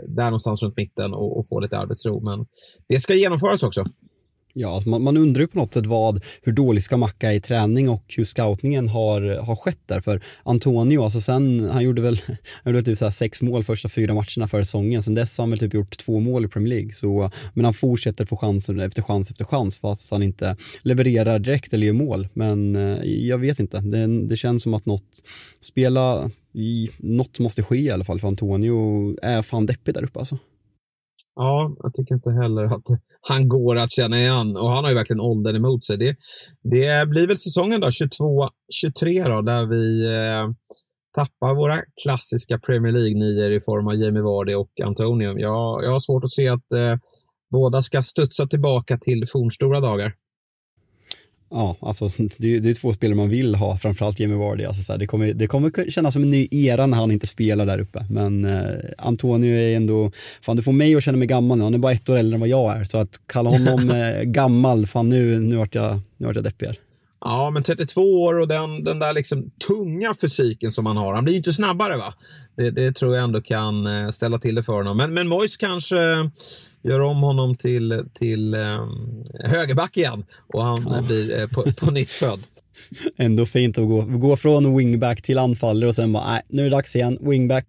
[0.08, 2.20] där någonstans runt mitten och, och får lite arbetsro.
[2.20, 2.46] Men
[2.88, 3.84] det ska genomföras också.
[4.52, 7.36] Ja, alltså man, man, undrar ju på något sätt vad, hur dålig ska Macka är
[7.36, 10.00] i träning och hur scoutningen har, har skett där.
[10.00, 12.20] För Antonio, alltså sen, han gjorde väl,
[12.64, 15.02] han gjorde typ så sex mål första fyra matcherna för säsongen.
[15.02, 16.92] Sen dess har han väl typ gjort två mål i Premier League.
[16.92, 21.72] Så, men han fortsätter få chanser efter chans efter chans fast han inte levererar direkt
[21.72, 22.28] eller gör mål.
[22.32, 25.22] Men eh, jag vet inte, det, det känns som att något,
[25.60, 26.30] spela,
[26.98, 30.38] något måste ske i alla fall för Antonio är fan deppig där uppe alltså.
[31.42, 32.86] Ja, jag tycker inte heller att
[33.28, 35.96] han går att känna igen och han har ju verkligen åldern emot sig.
[35.96, 36.16] Det,
[36.62, 39.84] det blir väl säsongen då, 22-23 då, där vi
[40.16, 40.50] eh,
[41.14, 45.38] tappar våra klassiska Premier League-nior i form av Jamie Vardy och Antonio.
[45.38, 46.96] Jag, jag har svårt att se att eh,
[47.50, 50.14] båda ska studsa tillbaka till fornstora dagar.
[51.50, 54.64] Ja, alltså det är, det är två spelare man vill ha, framförallt Jamie Vardy.
[54.64, 57.26] Alltså, så här, det, kommer, det kommer kännas som en ny era när han inte
[57.26, 58.04] spelar där uppe.
[58.10, 61.74] Men eh, Antonio är ändå, fan du får mig att känna mig gammal nu, han
[61.74, 62.84] är bara ett år äldre än vad jag är.
[62.84, 66.68] Så att kalla honom eh, gammal, fan nu, nu vart jag, nu vart jag deppig
[67.24, 71.14] Ja, men 32 år och den, den där liksom tunga fysiken som han har.
[71.14, 72.14] Han blir ju inte snabbare va?
[72.56, 74.96] Det, det tror jag ändå kan eh, ställa till det för honom.
[74.96, 75.96] Men, men Mois kanske
[76.82, 81.02] gör om honom till, till um, högerback igen och han ja.
[81.02, 82.40] blir eh, på, på nytt född.
[83.16, 86.64] Ändå fint att gå, gå från wingback till anfallare och sen bara, nej, nu är
[86.64, 87.66] det dags igen, wingback.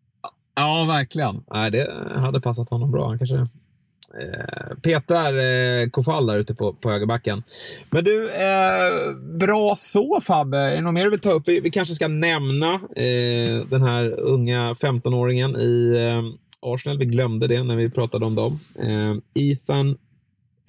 [0.56, 1.44] Ja, verkligen.
[1.54, 3.08] Nej, det hade passat honom bra.
[3.08, 7.44] Han kanske eh, petar eh, Kofall där ute på, på högerbacken.
[7.90, 10.58] Men du, eh, bra så Fabbe.
[10.58, 11.48] Är det något mer du vill ta upp?
[11.48, 16.22] Vi, vi kanske ska nämna eh, den här unga 15-åringen i eh,
[16.62, 16.98] Arsenal.
[16.98, 18.60] Vi glömde det när vi pratade om dem.
[18.80, 19.98] Eh, Ethan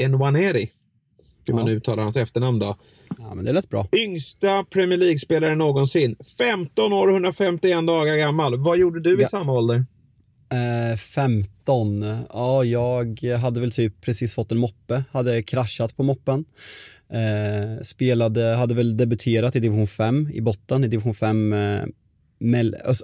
[0.09, 0.71] Nwaneri,
[1.47, 2.77] hur man uttalar hans efternamn då.
[3.19, 3.89] Ja, men det lät bra.
[3.93, 6.17] Yngsta Premier League-spelare någonsin.
[6.39, 8.57] 15 år och 151 dagar gammal.
[8.57, 9.27] Vad gjorde du ja.
[9.27, 9.85] i samma ålder?
[10.53, 12.05] Eh, 15.
[12.33, 15.05] Ja, jag hade väl typ precis fått en moppe.
[15.11, 16.45] Hade kraschat på moppen.
[17.13, 21.85] Eh, spelade, hade väl debuterat i division 5 i botten, i division 5 eh,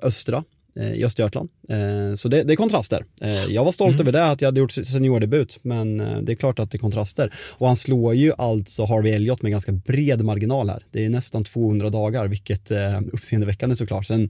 [0.02, 0.44] östra
[0.82, 1.48] i Östergötland.
[1.68, 3.04] Eh, så det, det är kontraster.
[3.22, 4.00] Eh, jag var stolt mm.
[4.00, 7.32] över det, att jag hade gjort seniordebut, men det är klart att det är kontraster.
[7.50, 10.82] Och han slår ju alltså Harvey Elliott med ganska bred marginal här.
[10.90, 14.06] Det är nästan 200 dagar, vilket är uppseendeväckande såklart.
[14.06, 14.28] Sen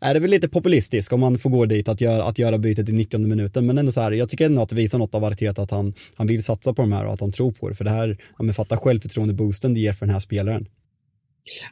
[0.00, 2.88] är det väl lite populistiskt om man får gå dit att göra, att göra bytet
[2.88, 5.24] i 90 minuten, men ändå så här, jag tycker ändå att det visar något av
[5.24, 7.74] Arteta att han, han vill satsa på de här och att han tror på det.
[7.74, 10.66] För det här, ja men fatta självförtroende-boosten det ger för den här spelaren.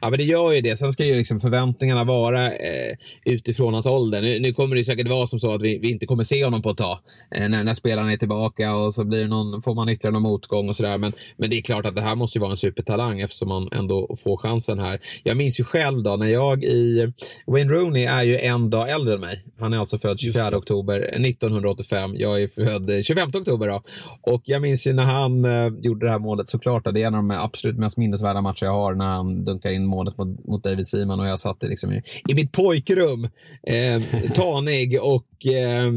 [0.01, 0.77] Ja, men det gör ju det.
[0.77, 2.93] Sen ska ju liksom förväntningarna vara eh,
[3.25, 4.21] utifrån hans ålder.
[4.21, 6.61] Nu, nu, kommer det säkert vara som så att vi, vi inte kommer se honom
[6.61, 6.97] på ett tag.
[7.35, 10.69] Eh, när, när spelaren är tillbaka och så blir någon, får man ytterligare någon motgång
[10.69, 10.97] och sådär.
[10.97, 13.69] Men, men det är klart att det här måste ju vara en supertalang eftersom man
[13.71, 14.99] ändå får chansen här.
[15.23, 17.13] Jag minns ju själv då när jag i...
[17.47, 19.43] Wayne Rooney är ju en dag äldre än mig.
[19.59, 22.11] Han är alltså född 24 oktober 1985.
[22.15, 23.81] Jag är född 25 oktober då.
[24.21, 26.83] Och jag minns ju när han eh, gjorde det här målet såklart.
[26.93, 29.75] Det är en av de absolut mest minnesvärda matcher jag har när han dunkar nickar
[29.75, 33.23] in målet mot, mot David Seaman och jag satt liksom i, i mitt pojkrum,
[33.67, 34.01] eh,
[34.33, 35.91] tanig och eh,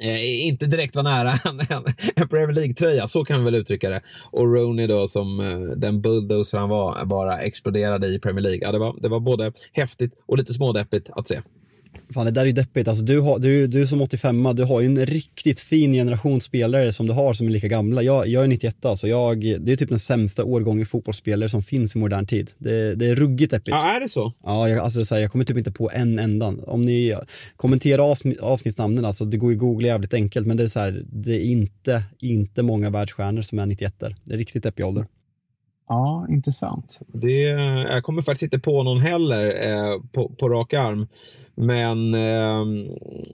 [0.00, 1.30] Eh, inte direkt var nära
[1.76, 1.84] en,
[2.16, 4.02] en Premier League-tröja, så kan vi väl uttrycka det.
[4.32, 8.60] Och Rooney då som eh, den bulldozer han var, bara exploderade i Premier League.
[8.62, 11.42] Ja, det, var, det var både häftigt och lite smådeppigt att se.
[12.14, 14.80] Fan det där är ju deppigt, alltså, du, har, du, du som 85 du har
[14.80, 18.02] ju en riktigt fin generation spelare som du har som är lika gamla.
[18.02, 21.96] Jag, jag är 91 alltså, jag, det är typ den sämsta årgången fotbollsspelare som finns
[21.96, 22.50] i modern tid.
[22.58, 23.68] Det, det är ruggigt deppigt.
[23.68, 24.32] Ja, är det så?
[24.44, 26.46] Ja, jag, alltså, så här, jag kommer typ inte på en enda.
[26.46, 27.14] Om ni
[27.56, 30.80] kommenterar avsnitt, avsnittsnamnen, alltså, det går ju att googla jävligt enkelt, men det är, så
[30.80, 35.06] här, det är inte, inte många världsstjärnor som är 91 Det är riktigt deppig ålder.
[35.88, 37.00] Ja, intressant.
[37.06, 37.40] Det,
[37.90, 41.06] jag kommer faktiskt inte på någon heller eh, på, på rak arm.
[41.56, 42.90] Men ehm,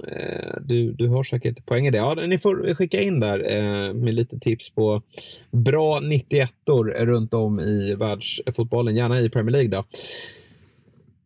[0.08, 1.98] eh, du, du har säkert poäng i det.
[1.98, 5.02] Ja, ni får skicka in där eh, med lite tips på
[5.50, 9.70] bra 91or runt om i världsfotbollen, gärna i Premier League.
[9.70, 9.84] Då.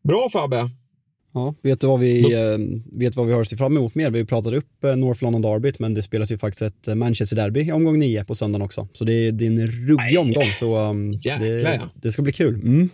[0.03, 0.71] Bra Fabbe!
[1.35, 2.59] Ja, vet du vad vi, eh,
[2.99, 4.11] vet vad vi har att se fram emot mer?
[4.11, 7.37] Vi pratade upp eh, North London Derby, men det spelas ju faktiskt ett eh, Manchester
[7.37, 8.89] Derby i omgång nio på söndagen också.
[8.93, 12.55] Så det, det är en ruggig omgång, så um, det, det ska bli kul.
[12.55, 12.89] Mm.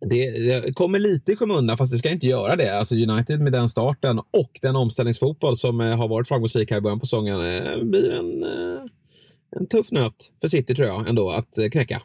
[0.00, 2.78] Det, det kommer lite i skymundan, fast det ska inte göra det.
[2.78, 6.80] Alltså United med den starten och den omställningsfotboll som eh, har varit framgångsrik här i
[6.80, 8.80] början på säsongen eh, blir en, eh,
[9.56, 12.02] en tuff nöt för City tror jag ändå att knäcka.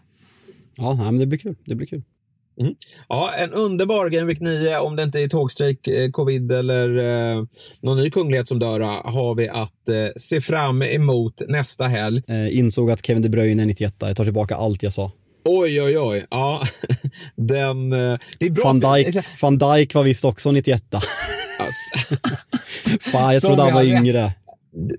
[0.77, 1.55] Ja, men det blir kul.
[1.65, 2.03] Det blir kul.
[3.09, 7.43] Ja, en underbar Game Week 9, om det inte är tågstrejk, eh, covid eller eh,
[7.81, 8.79] någon ny kunglighet som dör,
[9.11, 12.21] har vi att eh, se fram emot nästa helg.
[12.51, 15.11] Insåg att Kevin De Bruyne är 91 Jag tar tillbaka allt jag sa.
[15.45, 16.25] Oj, oj, oj.
[16.29, 16.63] Ja,
[17.35, 17.93] den...
[17.93, 18.63] Eh, det är bra.
[18.63, 20.83] Van Dijk, Van Dijk var visst också 91
[21.59, 22.15] Alltså,
[23.11, 24.33] Fan, jag trodde han var yngre.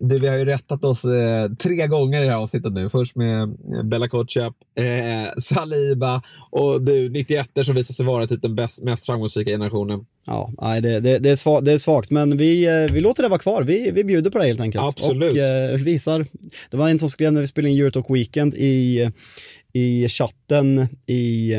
[0.00, 2.90] Du, vi har ju rättat oss eh, tre gånger i det här avsnittet nu.
[2.90, 8.42] Först med eh, Bella Kotschap, eh, Saliba och du, 91 som visar sig vara typ
[8.42, 10.00] den bäst, mest framgångsrika generationen.
[10.26, 13.22] Ja, nej, det, det, det, är svagt, det är svagt, men vi, eh, vi låter
[13.22, 13.62] det vara kvar.
[13.62, 14.84] Vi, vi bjuder på det helt enkelt.
[14.84, 15.32] Absolut.
[15.32, 16.26] Och eh, visar.
[16.70, 19.10] Det var en som skrev när vi spelade in Eurotalk Weekend i,
[19.74, 21.54] i chatten i,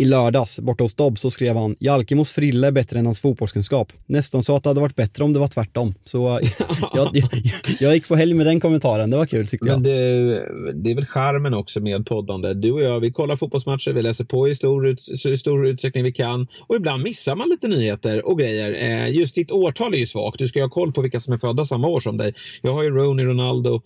[0.00, 3.92] i lördags borta hos Dobb så skrev han Jalkemos frilla är bättre än hans fotbollskunskap.
[4.06, 5.94] Nästan så att det hade varit bättre om det var tvärtom.
[6.04, 6.40] Så
[6.92, 7.32] jag, jag,
[7.80, 9.10] jag gick på helg med den kommentaren.
[9.10, 9.92] Det var kul tyckte Men jag.
[9.92, 12.54] det, det är väl charmen också med poddande.
[12.54, 16.04] Du och jag, vi kollar fotbollsmatcher, vi läser på i stor, ut, så stor utsträckning
[16.04, 18.72] vi kan och ibland missar man lite nyheter och grejer.
[18.72, 20.38] Eh, just ditt årtal är ju svagt.
[20.38, 22.34] Du ska ju ha koll på vilka som är födda samma år som dig.
[22.62, 23.82] Jag har ju Rooney, Ronaldo,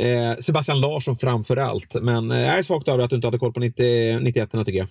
[0.00, 1.94] eh, Sebastian Larsson framför allt.
[2.02, 4.78] Men eh, jag är svagt det att du inte hade koll på 90, 91 tycker
[4.78, 4.88] jag.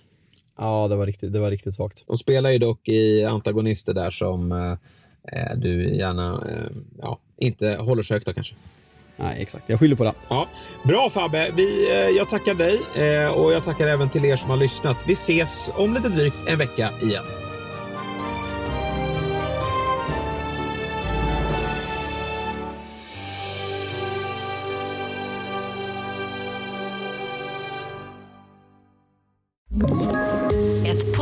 [0.58, 2.04] Ja, det var riktigt, det var riktigt svagt.
[2.06, 4.72] De spelar ju dock i antagonister där som eh,
[5.32, 8.54] eh, du gärna eh, ja, inte håller så högt av kanske.
[9.16, 9.64] Nej, exakt.
[9.66, 10.12] Jag skyller på det.
[10.28, 10.48] Ja,
[10.84, 14.50] bra Fabbe, vi, eh, jag tackar dig eh, och jag tackar även till er som
[14.50, 14.96] har lyssnat.
[15.06, 17.24] Vi ses om lite drygt en vecka igen.
[29.84, 30.13] Ett